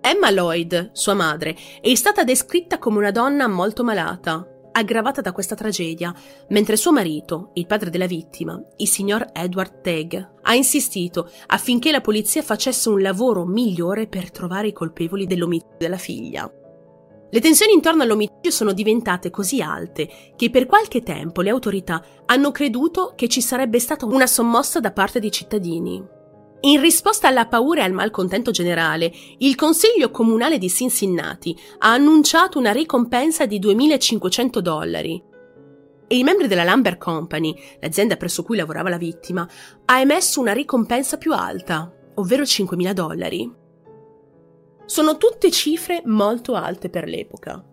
Emma 0.00 0.30
Lloyd, 0.30 0.90
sua 0.92 1.12
madre, 1.12 1.54
è 1.82 1.94
stata 1.94 2.24
descritta 2.24 2.78
come 2.78 2.96
una 2.96 3.10
donna 3.10 3.46
molto 3.46 3.84
malata, 3.84 4.46
aggravata 4.72 5.20
da 5.20 5.32
questa 5.32 5.54
tragedia, 5.54 6.14
mentre 6.48 6.76
suo 6.76 6.92
marito, 6.92 7.50
il 7.54 7.66
padre 7.66 7.90
della 7.90 8.06
vittima, 8.06 8.60
il 8.76 8.88
signor 8.88 9.26
Edward 9.32 9.80
Tegg, 9.80 10.14
ha 10.42 10.54
insistito 10.54 11.30
affinché 11.46 11.90
la 11.90 12.00
polizia 12.00 12.42
facesse 12.42 12.88
un 12.88 13.00
lavoro 13.00 13.44
migliore 13.44 14.06
per 14.06 14.30
trovare 14.30 14.68
i 14.68 14.72
colpevoli 14.72 15.26
dell'omicidio 15.26 15.76
della 15.78 15.98
figlia. 15.98 16.50
Le 17.32 17.40
tensioni 17.40 17.72
intorno 17.72 18.02
all'omicidio 18.02 18.50
sono 18.50 18.72
diventate 18.72 19.30
così 19.30 19.60
alte 19.62 20.08
che 20.34 20.50
per 20.50 20.66
qualche 20.66 21.02
tempo 21.02 21.42
le 21.42 21.50
autorità 21.50 22.04
hanno 22.26 22.50
creduto 22.50 23.12
che 23.14 23.28
ci 23.28 23.40
sarebbe 23.40 23.78
stata 23.78 24.04
una 24.04 24.26
sommossa 24.26 24.80
da 24.80 24.90
parte 24.90 25.20
dei 25.20 25.30
cittadini. 25.30 26.18
In 26.62 26.78
risposta 26.80 27.28
alla 27.28 27.46
paura 27.46 27.80
e 27.80 27.84
al 27.84 27.92
malcontento 27.92 28.50
generale, 28.50 29.10
il 29.38 29.54
Consiglio 29.54 30.10
Comunale 30.10 30.58
di 30.58 30.68
Cincinnati 30.68 31.56
ha 31.78 31.92
annunciato 31.92 32.58
una 32.58 32.72
ricompensa 32.72 33.46
di 33.46 33.58
2.500 33.58 34.58
dollari 34.58 35.28
e 36.12 36.18
i 36.18 36.24
membri 36.24 36.48
della 36.48 36.64
Lumber 36.64 36.98
Company, 36.98 37.54
l'azienda 37.80 38.16
presso 38.16 38.42
cui 38.42 38.56
lavorava 38.56 38.88
la 38.88 38.98
vittima, 38.98 39.48
ha 39.84 40.00
emesso 40.00 40.40
una 40.40 40.52
ricompensa 40.52 41.18
più 41.18 41.32
alta, 41.32 41.90
ovvero 42.16 42.42
5.000 42.42 42.92
dollari. 42.92 43.54
Sono 44.84 45.16
tutte 45.16 45.52
cifre 45.52 46.02
molto 46.06 46.54
alte 46.54 46.90
per 46.90 47.04
l'epoca. 47.04 47.64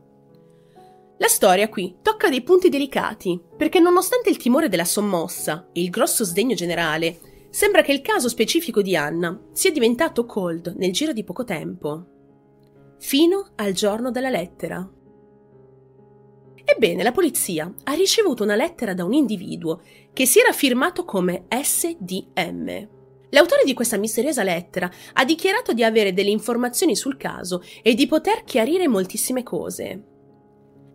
La 1.17 1.27
storia 1.27 1.67
qui 1.67 1.97
tocca 2.03 2.29
dei 2.29 2.43
punti 2.43 2.69
delicati, 2.69 3.41
perché 3.57 3.79
nonostante 3.79 4.29
il 4.29 4.37
timore 4.37 4.69
della 4.69 4.85
sommossa 4.85 5.69
e 5.73 5.81
il 5.81 5.89
grosso 5.89 6.23
sdegno 6.23 6.53
generale, 6.53 7.36
sembra 7.57 7.81
che 7.81 7.91
il 7.91 8.01
caso 8.01 8.29
specifico 8.29 8.83
di 8.83 8.95
Anna 8.95 9.35
sia 9.51 9.71
diventato 9.71 10.27
cold 10.27 10.75
nel 10.77 10.91
giro 10.91 11.11
di 11.11 11.23
poco 11.23 11.43
tempo. 11.43 12.05
Fino 12.99 13.53
al 13.55 13.71
giorno 13.71 14.11
della 14.11 14.29
lettera. 14.29 14.87
Ebbene, 16.63 17.01
la 17.01 17.11
polizia 17.11 17.73
ha 17.85 17.93
ricevuto 17.93 18.43
una 18.43 18.55
lettera 18.55 18.93
da 18.93 19.05
un 19.05 19.13
individuo 19.13 19.81
che 20.13 20.27
si 20.27 20.37
era 20.37 20.51
firmato 20.51 21.03
come 21.03 21.47
SDM. 21.49 22.89
L'autore 23.31 23.63
di 23.65 23.73
questa 23.73 23.97
misteriosa 23.97 24.43
lettera 24.43 24.91
ha 25.13 25.25
dichiarato 25.25 25.73
di 25.73 25.83
avere 25.83 26.13
delle 26.13 26.29
informazioni 26.29 26.95
sul 26.95 27.17
caso 27.17 27.63
e 27.81 27.95
di 27.95 28.05
poter 28.05 28.43
chiarire 28.43 28.87
moltissime 28.87 29.41
cose. 29.41 30.03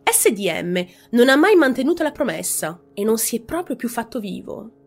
SDM 0.09 0.87
non 1.11 1.29
ha 1.29 1.35
mai 1.35 1.57
mantenuto 1.57 2.05
la 2.05 2.13
promessa 2.13 2.81
e 2.95 3.03
non 3.03 3.19
si 3.19 3.39
è 3.39 3.41
proprio 3.41 3.75
più 3.75 3.89
fatto 3.89 4.21
vivo. 4.21 4.82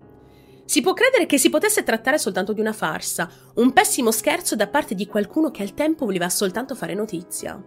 Si 0.65 0.81
può 0.81 0.93
credere 0.93 1.27
che 1.27 1.37
si 1.37 1.49
potesse 1.49 1.83
trattare 1.83 2.17
soltanto 2.17 2.51
di 2.51 2.59
una 2.59 2.73
farsa, 2.73 3.29
un 3.55 3.71
pessimo 3.71 4.11
scherzo 4.11 4.55
da 4.55 4.67
parte 4.67 4.95
di 4.95 5.05
qualcuno 5.05 5.51
che 5.51 5.61
al 5.61 5.75
tempo 5.75 6.05
voleva 6.05 6.27
soltanto 6.27 6.73
fare 6.73 6.95
notizia. 6.95 7.63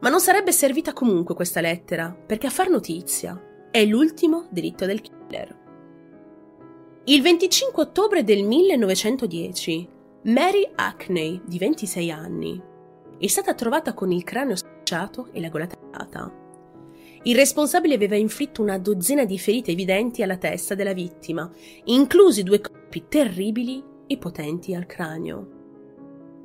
Ma 0.00 0.08
non 0.08 0.20
sarebbe 0.20 0.52
servita 0.52 0.92
comunque 0.92 1.34
questa 1.34 1.60
lettera, 1.60 2.14
perché 2.14 2.46
a 2.46 2.50
far 2.50 2.70
notizia 2.70 3.40
è 3.70 3.84
l'ultimo 3.84 4.46
diritto 4.50 4.86
del 4.86 5.00
killer. 5.00 5.64
Il 7.04 7.22
25 7.22 7.82
ottobre 7.82 8.24
del 8.24 8.44
1910, 8.44 9.88
Mary 10.24 10.70
Hackney, 10.74 11.40
di 11.44 11.58
26 11.58 12.10
anni, 12.10 12.62
è 13.18 13.26
stata 13.26 13.54
trovata 13.54 13.92
con 13.92 14.12
il 14.12 14.22
cranio 14.22 14.56
schiacciato 14.56 15.28
e 15.32 15.40
la 15.40 15.48
gola 15.48 15.66
tagliata. 15.66 16.45
Il 17.22 17.34
responsabile 17.34 17.94
aveva 17.94 18.16
inflitto 18.16 18.62
una 18.62 18.78
dozzina 18.78 19.24
di 19.24 19.38
ferite 19.38 19.72
evidenti 19.72 20.22
alla 20.22 20.36
testa 20.36 20.74
della 20.74 20.92
vittima, 20.92 21.50
inclusi 21.84 22.42
due 22.42 22.60
colpi 22.60 23.04
terribili 23.08 23.82
e 24.06 24.16
potenti 24.18 24.74
al 24.74 24.86
cranio. 24.86 25.50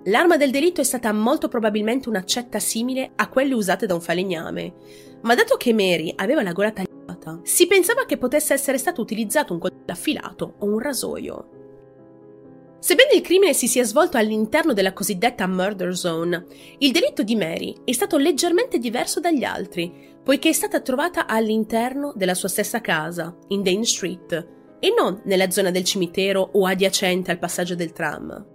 L'arma 0.05 0.35
del 0.35 0.49
delitto 0.49 0.81
è 0.81 0.83
stata 0.83 1.13
molto 1.13 1.47
probabilmente 1.47 2.09
un'accetta 2.09 2.57
simile 2.57 3.11
a 3.15 3.29
quelle 3.29 3.53
usate 3.53 3.85
da 3.85 3.93
un 3.93 4.01
falegname, 4.01 4.73
ma 5.21 5.35
dato 5.35 5.57
che 5.57 5.73
Mary 5.73 6.11
aveva 6.15 6.41
la 6.41 6.53
gola 6.53 6.71
tagliata. 6.71 7.39
Si 7.43 7.67
pensava 7.67 8.05
che 8.05 8.17
potesse 8.17 8.53
essere 8.53 8.79
stato 8.79 9.01
utilizzato 9.01 9.53
un 9.53 9.59
coltello 9.59 9.91
affilato 9.91 10.55
o 10.57 10.65
un 10.65 10.79
rasoio. 10.79 11.49
Sebbene 12.79 13.13
il 13.13 13.21
crimine 13.21 13.53
si 13.53 13.67
sia 13.67 13.83
svolto 13.83 14.17
all'interno 14.17 14.73
della 14.73 14.91
cosiddetta 14.91 15.45
murder 15.45 15.95
zone, 15.95 16.47
il 16.79 16.91
delitto 16.91 17.21
di 17.21 17.35
Mary 17.35 17.75
è 17.83 17.91
stato 17.91 18.17
leggermente 18.17 18.79
diverso 18.79 19.19
dagli 19.19 19.43
altri, 19.43 20.10
poiché 20.23 20.49
è 20.49 20.53
stata 20.53 20.79
trovata 20.81 21.25
all'interno 21.27 22.13
della 22.15 22.33
sua 22.33 22.49
stessa 22.49 22.81
casa, 22.81 23.35
in 23.47 23.63
Dane 23.63 23.85
Street, 23.85 24.47
e 24.79 24.93
non 24.97 25.21
nella 25.25 25.49
zona 25.51 25.71
del 25.71 25.83
cimitero 25.83 26.49
o 26.53 26.65
adiacente 26.65 27.31
al 27.31 27.39
passaggio 27.39 27.75
del 27.75 27.91
tram. 27.91 28.45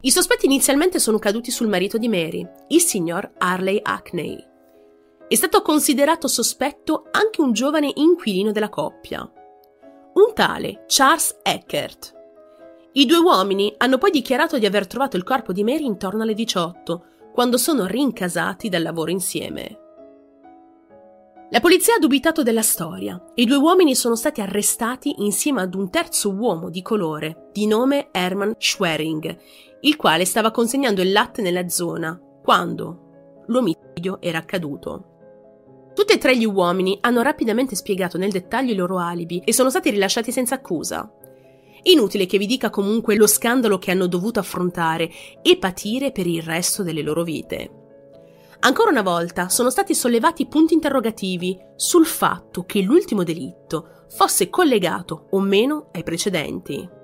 I 0.00 0.10
sospetti 0.10 0.46
inizialmente 0.46 0.98
sono 0.98 1.18
caduti 1.18 1.50
sul 1.50 1.68
marito 1.68 1.98
di 1.98 2.08
Mary, 2.08 2.46
il 2.68 2.80
signor 2.80 3.32
Harley 3.38 3.80
Hackney. 3.82 4.38
È 5.26 5.34
stato 5.34 5.62
considerato 5.62 6.28
sospetto 6.28 7.08
anche 7.10 7.40
un 7.40 7.52
giovane 7.52 7.90
inquilino 7.94 8.52
della 8.52 8.68
coppia, 8.68 9.28
un 10.14 10.32
tale 10.34 10.84
Charles 10.86 11.38
Eckert. 11.42 12.14
I 12.92 13.04
due 13.04 13.18
uomini 13.18 13.74
hanno 13.78 13.98
poi 13.98 14.10
dichiarato 14.10 14.58
di 14.58 14.66
aver 14.66 14.86
trovato 14.86 15.16
il 15.16 15.24
corpo 15.24 15.52
di 15.52 15.64
Mary 15.64 15.84
intorno 15.84 16.22
alle 16.22 16.34
18, 16.34 17.04
quando 17.32 17.58
sono 17.58 17.86
rincasati 17.86 18.68
dal 18.68 18.82
lavoro 18.82 19.10
insieme. 19.10 19.85
La 21.50 21.60
polizia 21.60 21.94
ha 21.94 21.98
dubitato 22.00 22.42
della 22.42 22.62
storia 22.62 23.22
i 23.36 23.44
due 23.44 23.56
uomini 23.56 23.94
sono 23.94 24.16
stati 24.16 24.40
arrestati 24.40 25.22
insieme 25.22 25.60
ad 25.60 25.76
un 25.76 25.90
terzo 25.90 26.32
uomo 26.32 26.70
di 26.70 26.82
colore 26.82 27.50
di 27.52 27.68
nome 27.68 28.08
Hermann 28.10 28.50
Schwering, 28.58 29.38
il 29.82 29.94
quale 29.94 30.24
stava 30.24 30.50
consegnando 30.50 31.02
il 31.02 31.12
latte 31.12 31.42
nella 31.42 31.68
zona 31.68 32.20
quando 32.42 33.44
l'omicidio 33.46 34.20
era 34.20 34.38
accaduto. 34.38 35.90
Tutti 35.94 36.14
e 36.14 36.18
tre 36.18 36.36
gli 36.36 36.44
uomini 36.44 36.98
hanno 37.00 37.22
rapidamente 37.22 37.76
spiegato 37.76 38.18
nel 38.18 38.32
dettaglio 38.32 38.72
i 38.72 38.76
loro 38.76 38.98
alibi 38.98 39.40
e 39.44 39.52
sono 39.52 39.70
stati 39.70 39.90
rilasciati 39.90 40.32
senza 40.32 40.56
accusa. 40.56 41.08
Inutile 41.84 42.26
che 42.26 42.38
vi 42.38 42.46
dica 42.46 42.70
comunque 42.70 43.14
lo 43.14 43.28
scandalo 43.28 43.78
che 43.78 43.92
hanno 43.92 44.08
dovuto 44.08 44.40
affrontare 44.40 45.08
e 45.42 45.56
patire 45.58 46.10
per 46.10 46.26
il 46.26 46.42
resto 46.42 46.82
delle 46.82 47.02
loro 47.02 47.22
vite. 47.22 47.85
Ancora 48.60 48.90
una 48.90 49.02
volta 49.02 49.48
sono 49.48 49.70
stati 49.70 49.94
sollevati 49.94 50.46
punti 50.46 50.74
interrogativi 50.74 51.58
sul 51.76 52.06
fatto 52.06 52.64
che 52.64 52.80
l'ultimo 52.80 53.22
delitto 53.22 54.04
fosse 54.08 54.48
collegato 54.48 55.26
o 55.30 55.40
meno 55.40 55.88
ai 55.92 56.02
precedenti. 56.02 56.94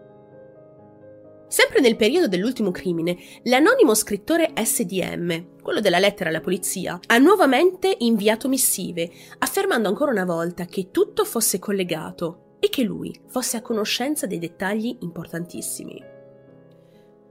Sempre 1.52 1.80
nel 1.80 1.96
periodo 1.96 2.28
dell'ultimo 2.28 2.70
crimine, 2.70 3.18
l'anonimo 3.42 3.94
scrittore 3.94 4.52
SDM, 4.56 5.60
quello 5.60 5.80
della 5.80 5.98
lettera 5.98 6.30
alla 6.30 6.40
polizia, 6.40 6.98
ha 7.06 7.18
nuovamente 7.18 7.94
inviato 7.98 8.48
missive, 8.48 9.10
affermando 9.38 9.86
ancora 9.86 10.12
una 10.12 10.24
volta 10.24 10.64
che 10.64 10.90
tutto 10.90 11.26
fosse 11.26 11.58
collegato 11.58 12.56
e 12.58 12.70
che 12.70 12.84
lui 12.84 13.14
fosse 13.26 13.58
a 13.58 13.60
conoscenza 13.60 14.26
dei 14.26 14.38
dettagli 14.38 14.96
importantissimi. 15.00 16.02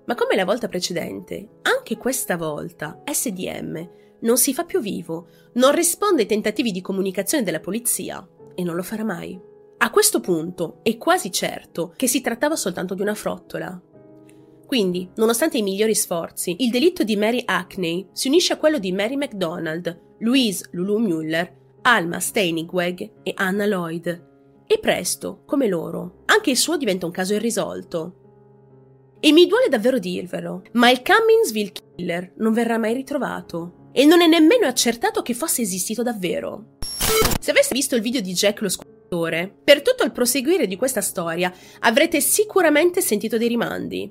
Ma 0.06 0.14
come 0.14 0.36
la 0.36 0.46
volta 0.46 0.68
precedente, 0.68 1.60
anche 1.64 1.98
questa 1.98 2.38
volta 2.38 3.02
SDM 3.04 3.90
non 4.22 4.38
si 4.38 4.54
fa 4.54 4.64
più 4.64 4.80
vivo, 4.80 5.28
non 5.54 5.74
risponde 5.74 6.22
ai 6.22 6.28
tentativi 6.28 6.72
di 6.72 6.82
comunicazione 6.82 7.44
della 7.44 7.60
polizia 7.60 8.28
e 8.56 8.64
non 8.64 8.76
lo 8.76 8.84
farà 8.84 9.04
mai. 9.04 9.40
A 9.78 9.90
questo 9.90 10.20
punto 10.20 10.80
è 10.84 10.98
quasi 10.98 11.32
certo 11.32 11.94
che 11.96 12.08
si 12.08 12.22
trattava 12.22 12.56
soltanto 12.56 12.94
di 12.94 13.02
una 13.02 13.16
frottola, 13.16 13.82
quindi, 14.72 15.10
nonostante 15.16 15.58
i 15.58 15.64
migliori 15.64 15.94
sforzi, 15.94 16.56
il 16.60 16.70
delitto 16.70 17.04
di 17.04 17.18
Mary 17.18 17.42
Hackney 17.44 18.08
si 18.14 18.30
unisce 18.30 18.54
a 18.54 18.58
quello 18.58 18.80
di 18.80 18.94
Mary 18.94 19.18
MacDonald, 19.18 20.16
Louise 20.20 20.70
Lulu 20.72 20.98
Mueller, 20.98 21.54
Alma 21.82 22.22
Steinigweg 22.22 23.12
e 23.22 23.34
Anna 23.36 23.66
Lloyd. 23.66 24.64
E 24.66 24.80
presto, 24.80 25.42
come 25.46 25.68
loro, 25.68 26.24
anche 26.28 26.52
il 26.52 26.56
suo 26.56 26.78
diventa 26.78 27.06
un 27.06 27.12
caso 27.12 27.34
irrisolto. 27.34 29.18
E 29.20 29.34
mi 29.34 29.46
duole 29.46 29.68
davvero 29.68 30.00
dirvelo, 30.00 30.62
ma 30.72 30.90
il 30.90 31.02
Cumminsville 31.02 31.74
Killer 31.74 32.32
non 32.38 32.54
verrà 32.54 32.78
mai 32.78 32.94
ritrovato. 32.94 33.81
E 33.92 34.06
non 34.06 34.22
è 34.22 34.28
nemmeno 34.28 34.68
accertato 34.68 35.22
che 35.22 35.34
fosse 35.34 35.62
esistito 35.62 36.02
davvero. 36.04 36.78
Se 37.40 37.52
aveste 37.52 37.76
visto 37.76 37.96
il 37.96 38.02
video 38.02 38.22
di 38.22 38.34
Jack 38.34 38.62
lo 38.62 38.70
squalo 38.70 38.92
lettore, 39.12 39.54
per 39.64 39.82
tutto 39.82 40.04
il 40.04 40.12
proseguire 40.12 40.68
di 40.68 40.78
questa 40.78 41.02
storia 41.02 41.54
avrete 41.80 42.22
sicuramente 42.22 43.02
sentito 43.02 43.38
dei 43.38 43.50
rimandi. 43.50 44.10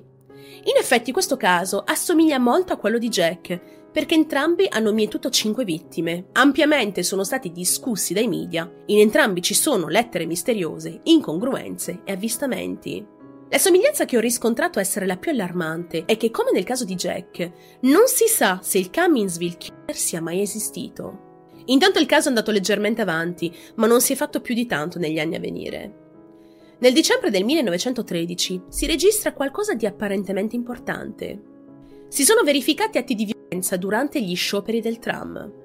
In 0.63 0.77
effetti 0.77 1.11
questo 1.11 1.37
caso 1.37 1.81
assomiglia 1.83 2.37
molto 2.37 2.73
a 2.73 2.77
quello 2.77 2.99
di 2.99 3.09
Jack, 3.09 3.59
perché 3.91 4.13
entrambi 4.13 4.67
hanno 4.69 4.93
mietuto 4.93 5.31
cinque 5.31 5.65
vittime. 5.65 6.27
Ampiamente 6.33 7.01
sono 7.01 7.23
stati 7.23 7.51
discussi 7.51 8.13
dai 8.13 8.27
media, 8.27 8.71
in 8.85 8.99
entrambi 8.99 9.41
ci 9.41 9.55
sono 9.55 9.87
lettere 9.87 10.25
misteriose, 10.25 10.99
incongruenze 11.03 12.01
e 12.05 12.11
avvistamenti. 12.11 13.19
La 13.51 13.57
somiglianza 13.57 14.05
che 14.05 14.15
ho 14.15 14.21
riscontrato 14.21 14.79
essere 14.79 15.05
la 15.05 15.17
più 15.17 15.29
allarmante 15.29 16.05
è 16.05 16.15
che, 16.15 16.31
come 16.31 16.51
nel 16.51 16.63
caso 16.63 16.85
di 16.85 16.95
Jack, 16.95 17.51
non 17.81 18.03
si 18.07 18.27
sa 18.27 18.61
se 18.63 18.77
il 18.77 18.89
Cumminsville 18.89 19.57
Killer 19.57 19.93
sia 19.93 20.21
mai 20.21 20.39
esistito. 20.39 21.49
Intanto 21.65 21.99
il 21.99 22.05
caso 22.05 22.27
è 22.27 22.29
andato 22.29 22.51
leggermente 22.51 23.01
avanti, 23.01 23.53
ma 23.75 23.87
non 23.87 23.99
si 23.99 24.13
è 24.13 24.15
fatto 24.15 24.39
più 24.39 24.55
di 24.55 24.65
tanto 24.67 24.99
negli 24.99 25.19
anni 25.19 25.35
a 25.35 25.41
venire. 25.41 25.95
Nel 26.79 26.93
dicembre 26.93 27.29
del 27.29 27.43
1913 27.43 28.61
si 28.69 28.85
registra 28.85 29.33
qualcosa 29.33 29.73
di 29.73 29.85
apparentemente 29.85 30.55
importante. 30.55 31.41
Si 32.07 32.23
sono 32.23 32.43
verificati 32.43 32.99
atti 32.99 33.15
di 33.15 33.25
violenza 33.25 33.75
durante 33.75 34.21
gli 34.21 34.33
scioperi 34.33 34.79
del 34.79 34.99
tram. 34.99 35.60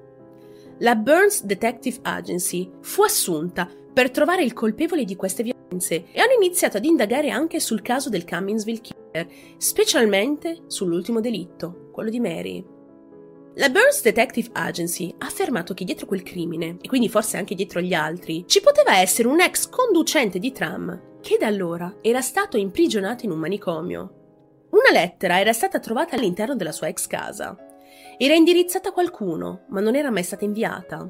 La 0.79 0.93
Burns 0.93 1.43
Detective 1.43 1.97
Agency 2.03 2.69
fu 2.81 3.01
assunta 3.01 3.67
per 3.91 4.11
trovare 4.11 4.43
il 4.43 4.53
colpevole 4.53 5.05
di 5.05 5.15
queste 5.15 5.41
violenze 5.41 6.05
e 6.11 6.19
hanno 6.19 6.33
iniziato 6.33 6.77
ad 6.77 6.85
indagare 6.85 7.31
anche 7.31 7.59
sul 7.59 7.81
caso 7.81 8.09
del 8.09 8.25
Cumminsville 8.25 8.81
Killer, 8.81 9.27
specialmente 9.57 10.65
sull'ultimo 10.67 11.19
delitto, 11.19 11.89
quello 11.91 12.11
di 12.11 12.19
Mary. 12.19 12.63
La 13.55 13.69
Burns 13.69 14.03
Detective 14.03 14.49
Agency 14.51 15.15
ha 15.17 15.25
affermato 15.25 15.73
che 15.73 15.83
dietro 15.83 16.05
quel 16.05 16.21
crimine, 16.21 16.77
e 16.79 16.87
quindi 16.87 17.09
forse 17.09 17.37
anche 17.37 17.55
dietro 17.55 17.81
gli 17.81 17.95
altri, 17.95 18.43
ci 18.45 18.61
poteva 18.61 18.99
essere 18.99 19.27
un 19.29 19.41
ex 19.41 19.67
conducente 19.69 20.37
di 20.37 20.51
tram 20.51 21.17
che 21.21 21.37
da 21.39 21.47
allora 21.47 21.97
era 22.01 22.21
stato 22.21 22.55
imprigionato 22.55 23.25
in 23.25 23.31
un 23.31 23.39
manicomio. 23.39 24.11
Una 24.69 24.91
lettera 24.91 25.39
era 25.39 25.53
stata 25.53 25.79
trovata 25.79 26.15
all'interno 26.15 26.55
della 26.55 26.71
sua 26.71 26.87
ex 26.87 27.07
casa. 27.07 27.57
Era 28.17 28.33
indirizzata 28.33 28.89
a 28.89 28.93
qualcuno, 28.93 29.65
ma 29.69 29.79
non 29.79 29.95
era 29.95 30.11
mai 30.11 30.23
stata 30.23 30.45
inviata. 30.45 31.09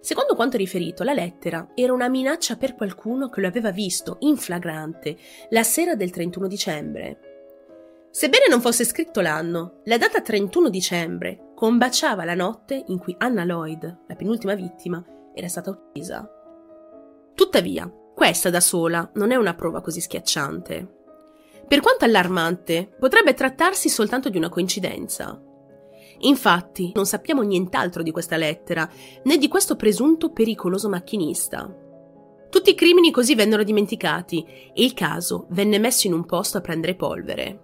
Secondo 0.00 0.34
quanto 0.34 0.56
riferito, 0.56 1.02
la 1.02 1.12
lettera 1.14 1.70
era 1.74 1.92
una 1.92 2.08
minaccia 2.08 2.56
per 2.56 2.74
qualcuno 2.74 3.28
che 3.28 3.40
lo 3.40 3.48
aveva 3.48 3.70
visto 3.70 4.16
in 4.20 4.36
flagrante 4.36 5.16
la 5.50 5.62
sera 5.62 5.94
del 5.96 6.10
31 6.10 6.46
dicembre 6.46 7.18
Sebbene 8.10 8.46
non 8.48 8.60
fosse 8.60 8.84
scritto 8.84 9.20
l'anno, 9.20 9.80
la 9.84 9.98
data 9.98 10.20
31 10.20 10.70
dicembre 10.70 11.52
combaciava 11.54 12.24
la 12.24 12.34
notte 12.34 12.82
in 12.88 12.98
cui 12.98 13.14
Anna 13.18 13.44
Lloyd, 13.44 13.98
la 14.06 14.14
penultima 14.16 14.54
vittima, 14.54 15.04
era 15.34 15.46
stata 15.46 15.70
uccisa. 15.70 16.28
Tuttavia, 17.34 17.88
questa 18.14 18.50
da 18.50 18.60
sola 18.60 19.08
non 19.14 19.30
è 19.30 19.36
una 19.36 19.54
prova 19.54 19.80
così 19.82 20.00
schiacciante. 20.00 20.96
Per 21.68 21.80
quanto 21.80 22.06
allarmante, 22.06 22.88
potrebbe 22.98 23.34
trattarsi 23.34 23.88
soltanto 23.88 24.30
di 24.30 24.38
una 24.38 24.48
coincidenza. 24.48 25.40
Infatti, 26.20 26.92
non 26.94 27.06
sappiamo 27.06 27.42
nient'altro 27.42 28.02
di 28.02 28.10
questa 28.10 28.36
lettera, 28.36 28.88
né 29.24 29.36
di 29.38 29.48
questo 29.48 29.76
presunto 29.76 30.32
pericoloso 30.32 30.88
macchinista. 30.88 31.72
Tutti 32.50 32.70
i 32.70 32.74
crimini 32.74 33.10
così 33.10 33.34
vennero 33.34 33.62
dimenticati 33.62 34.44
e 34.74 34.82
il 34.82 34.94
caso 34.94 35.46
venne 35.50 35.78
messo 35.78 36.06
in 36.06 36.14
un 36.14 36.24
posto 36.24 36.58
a 36.58 36.60
prendere 36.60 36.94
polvere. 36.94 37.62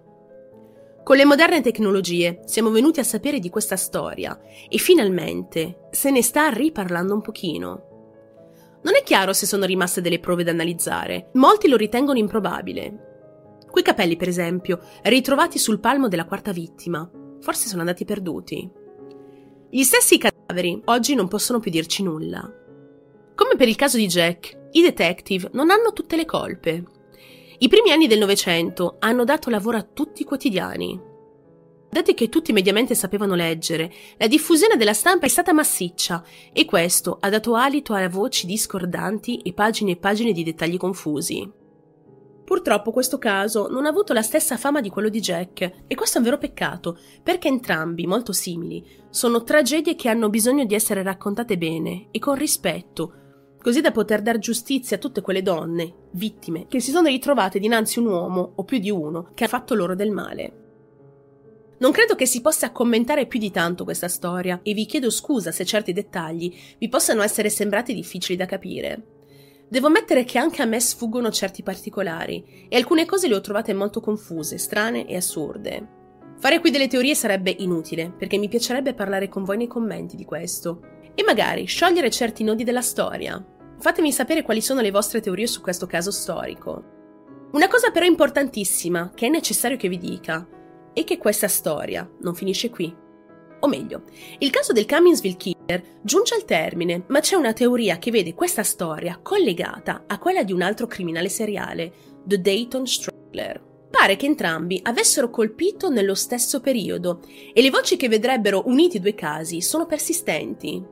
Con 1.03 1.17
le 1.17 1.25
moderne 1.25 1.61
tecnologie 1.61 2.41
siamo 2.45 2.71
venuti 2.71 2.99
a 2.99 3.03
sapere 3.03 3.39
di 3.39 3.49
questa 3.49 3.75
storia 3.75 4.39
e 4.69 4.77
finalmente 4.77 5.87
se 5.91 6.11
ne 6.11 6.21
sta 6.21 6.49
riparlando 6.49 7.13
un 7.13 7.21
pochino. 7.21 8.79
Non 8.83 8.95
è 8.95 9.03
chiaro 9.03 9.33
se 9.33 9.45
sono 9.45 9.65
rimaste 9.65 10.01
delle 10.01 10.19
prove 10.19 10.43
da 10.43 10.51
analizzare, 10.51 11.29
molti 11.33 11.67
lo 11.67 11.75
ritengono 11.75 12.19
improbabile. 12.19 13.63
Quei 13.69 13.83
capelli, 13.83 14.15
per 14.15 14.27
esempio, 14.27 14.79
ritrovati 15.03 15.57
sul 15.57 15.79
palmo 15.79 16.07
della 16.07 16.25
quarta 16.25 16.51
vittima, 16.51 17.09
forse 17.45 17.67
sono 17.67 17.81
andati 17.81 18.05
perduti. 18.05 18.67
Gli 19.69 19.83
stessi 19.83 20.17
cadaveri 20.17 20.81
oggi 20.85 21.13
non 21.13 21.27
possono 21.27 21.59
più 21.59 21.69
dirci 21.69 22.01
nulla. 22.01 22.41
Come 23.35 23.55
per 23.55 23.67
il 23.67 23.75
caso 23.75 23.97
di 23.97 24.07
Jack, 24.07 24.69
i 24.71 24.81
detective 24.81 25.51
non 25.53 25.69
hanno 25.69 25.93
tutte 25.93 26.15
le 26.15 26.25
colpe 26.25 26.83
i 27.59 27.69
primi 27.69 27.91
anni 27.91 28.07
del 28.07 28.19
Novecento 28.19 28.97
hanno 28.99 29.23
dato 29.23 29.49
lavoro 29.49 29.77
a 29.77 29.81
tutti 29.81 30.23
i 30.23 30.25
quotidiani. 30.25 30.99
Dati 31.89 32.13
che 32.13 32.27
tutti 32.27 32.51
mediamente 32.51 32.95
sapevano 32.95 33.33
leggere, 33.33 33.89
la 34.17 34.27
diffusione 34.27 34.75
della 34.75 34.93
stampa 34.93 35.25
è 35.25 35.29
stata 35.29 35.53
massiccia 35.53 36.21
e 36.51 36.65
questo 36.65 37.17
ha 37.21 37.29
dato 37.29 37.55
alito 37.55 37.93
a 37.93 38.09
voci 38.09 38.45
discordanti 38.45 39.37
e 39.37 39.53
pagine 39.53 39.91
e 39.91 39.95
pagine 39.95 40.33
di 40.33 40.43
dettagli 40.43 40.75
confusi. 40.75 41.49
Purtroppo 42.45 42.91
questo 42.91 43.17
caso 43.17 43.67
non 43.69 43.85
ha 43.85 43.89
avuto 43.89 44.13
la 44.13 44.21
stessa 44.21 44.55
fama 44.55 44.79
di 44.79 44.89
quello 44.89 45.09
di 45.09 45.19
Jack 45.19 45.85
e 45.87 45.95
questo 45.95 46.17
è 46.17 46.19
un 46.19 46.25
vero 46.25 46.37
peccato, 46.37 46.95
perché 47.23 47.47
entrambi, 47.47 48.05
molto 48.05 48.33
simili, 48.33 48.85
sono 49.09 49.41
tragedie 49.41 49.95
che 49.95 50.09
hanno 50.09 50.29
bisogno 50.29 50.63
di 50.63 50.75
essere 50.75 51.01
raccontate 51.01 51.57
bene 51.57 52.09
e 52.11 52.19
con 52.19 52.35
rispetto, 52.35 53.13
così 53.59 53.81
da 53.81 53.91
poter 53.91 54.21
dar 54.21 54.37
giustizia 54.37 54.97
a 54.97 54.99
tutte 54.99 55.21
quelle 55.21 55.41
donne, 55.41 55.91
vittime, 56.11 56.67
che 56.67 56.79
si 56.79 56.91
sono 56.91 57.07
ritrovate 57.07 57.57
dinanzi 57.57 57.97
a 57.97 58.03
un 58.03 58.09
uomo, 58.09 58.51
o 58.57 58.63
più 58.63 58.77
di 58.77 58.91
uno, 58.91 59.31
che 59.33 59.45
ha 59.45 59.47
fatto 59.47 59.73
loro 59.73 59.95
del 59.95 60.11
male. 60.11 60.59
Non 61.79 61.91
credo 61.91 62.13
che 62.13 62.27
si 62.27 62.41
possa 62.41 62.71
commentare 62.71 63.25
più 63.25 63.39
di 63.39 63.49
tanto 63.49 63.83
questa 63.83 64.07
storia 64.07 64.59
e 64.61 64.73
vi 64.73 64.85
chiedo 64.85 65.09
scusa 65.09 65.51
se 65.51 65.65
certi 65.65 65.93
dettagli 65.93 66.55
vi 66.77 66.89
possano 66.89 67.23
essere 67.23 67.49
sembrati 67.49 67.95
difficili 67.95 68.37
da 68.37 68.45
capire. 68.45 69.14
Devo 69.67 69.87
ammettere 69.87 70.23
che 70.23 70.37
anche 70.37 70.61
a 70.61 70.65
me 70.65 70.79
sfuggono 70.79 71.31
certi 71.31 71.63
particolari 71.63 72.67
e 72.69 72.75
alcune 72.77 73.05
cose 73.05 73.27
le 73.27 73.35
ho 73.35 73.41
trovate 73.41 73.73
molto 73.73 73.99
confuse, 73.99 74.57
strane 74.57 75.07
e 75.07 75.15
assurde. 75.15 75.89
Fare 76.37 76.59
qui 76.59 76.69
delle 76.69 76.87
teorie 76.87 77.15
sarebbe 77.15 77.55
inutile, 77.59 78.11
perché 78.11 78.37
mi 78.37 78.47
piacerebbe 78.47 78.93
parlare 78.93 79.29
con 79.29 79.43
voi 79.43 79.57
nei 79.57 79.67
commenti 79.67 80.15
di 80.15 80.25
questo 80.25 80.81
e 81.15 81.23
magari 81.23 81.65
sciogliere 81.65 82.09
certi 82.09 82.43
nodi 82.43 82.63
della 82.63 82.81
storia, 82.81 83.43
Fatemi 83.79 84.11
sapere 84.11 84.43
quali 84.43 84.61
sono 84.61 84.81
le 84.81 84.91
vostre 84.91 85.21
teorie 85.21 85.47
su 85.47 85.61
questo 85.61 85.85
caso 85.85 86.11
storico. 86.11 86.93
Una 87.51 87.67
cosa 87.67 87.91
però 87.91 88.05
importantissima 88.05 89.11
che 89.13 89.27
è 89.27 89.29
necessario 89.29 89.77
che 89.77 89.89
vi 89.89 89.97
dica 89.97 90.47
è 90.93 91.03
che 91.03 91.17
questa 91.17 91.47
storia 91.47 92.09
non 92.21 92.35
finisce 92.35 92.69
qui. 92.69 93.03
O 93.59 93.67
meglio, 93.67 94.03
il 94.39 94.49
caso 94.49 94.73
del 94.73 94.85
Cumminsville 94.85 95.37
Killer 95.37 95.83
giunge 96.01 96.35
al 96.35 96.45
termine, 96.45 97.03
ma 97.07 97.19
c'è 97.19 97.35
una 97.35 97.53
teoria 97.53 97.97
che 97.97 98.11
vede 98.11 98.33
questa 98.33 98.63
storia 98.63 99.19
collegata 99.21 100.03
a 100.07 100.19
quella 100.19 100.43
di 100.43 100.53
un 100.53 100.61
altro 100.61 100.87
criminale 100.87 101.29
seriale, 101.29 101.91
The 102.23 102.41
Dayton 102.41 102.85
Strangler. 102.85 103.73
Pare 103.89 104.17
che 104.17 104.25
entrambi 104.25 104.79
avessero 104.83 105.29
colpito 105.29 105.89
nello 105.89 106.15
stesso 106.15 106.59
periodo 106.59 107.21
e 107.53 107.61
le 107.61 107.69
voci 107.69 107.95
che 107.95 108.09
vedrebbero 108.09 108.63
uniti 108.65 108.97
i 108.97 108.99
due 108.99 109.15
casi 109.15 109.61
sono 109.61 109.85
persistenti. 109.85 110.83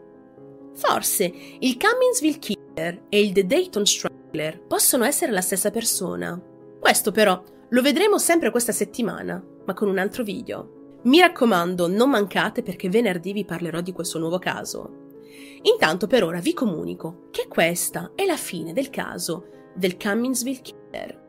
Forse 0.74 1.32
il 1.59 1.78
Cumminsville 1.78 2.39
Killer 2.39 3.03
e 3.09 3.22
il 3.22 3.34
The 3.34 3.45
Dayton 3.45 3.86
Strangler 3.86 4.66
possono 4.66 5.03
essere 5.03 5.32
la 5.32 5.41
stessa 5.41 5.70
persona. 5.70 6.41
Questo 6.80 7.11
però 7.11 7.41
lo 7.70 7.82
vedremo 7.82 8.18
sempre 8.18 8.51
questa 8.51 8.72
settimana, 8.72 9.43
ma 9.66 9.74
con 9.74 9.89
un 9.89 9.97
altro 9.97 10.24
video. 10.24 10.83
Mi 11.04 11.20
raccomando, 11.20 11.88
non 11.88 12.10
mancate 12.10 12.64
perché 12.64 12.89
venerdì 12.89 13.34
vi 13.34 13.45
parlerò 13.45 13.82
di 13.82 13.91
questo 13.91 14.20
nuovo 14.20 14.39
caso. 14.39 15.01
Intanto 15.64 16.08
per 16.08 16.24
ora 16.24 16.39
vi 16.39 16.54
comunico 16.54 17.28
che 17.32 17.47
questa 17.47 18.12
è 18.16 18.26
la 18.26 18.38
fine 18.38 18.74
del 18.74 18.89
caso 18.89 19.47
del 19.76 19.97
Cumminsville 19.97 20.62
Killer. 20.62 21.23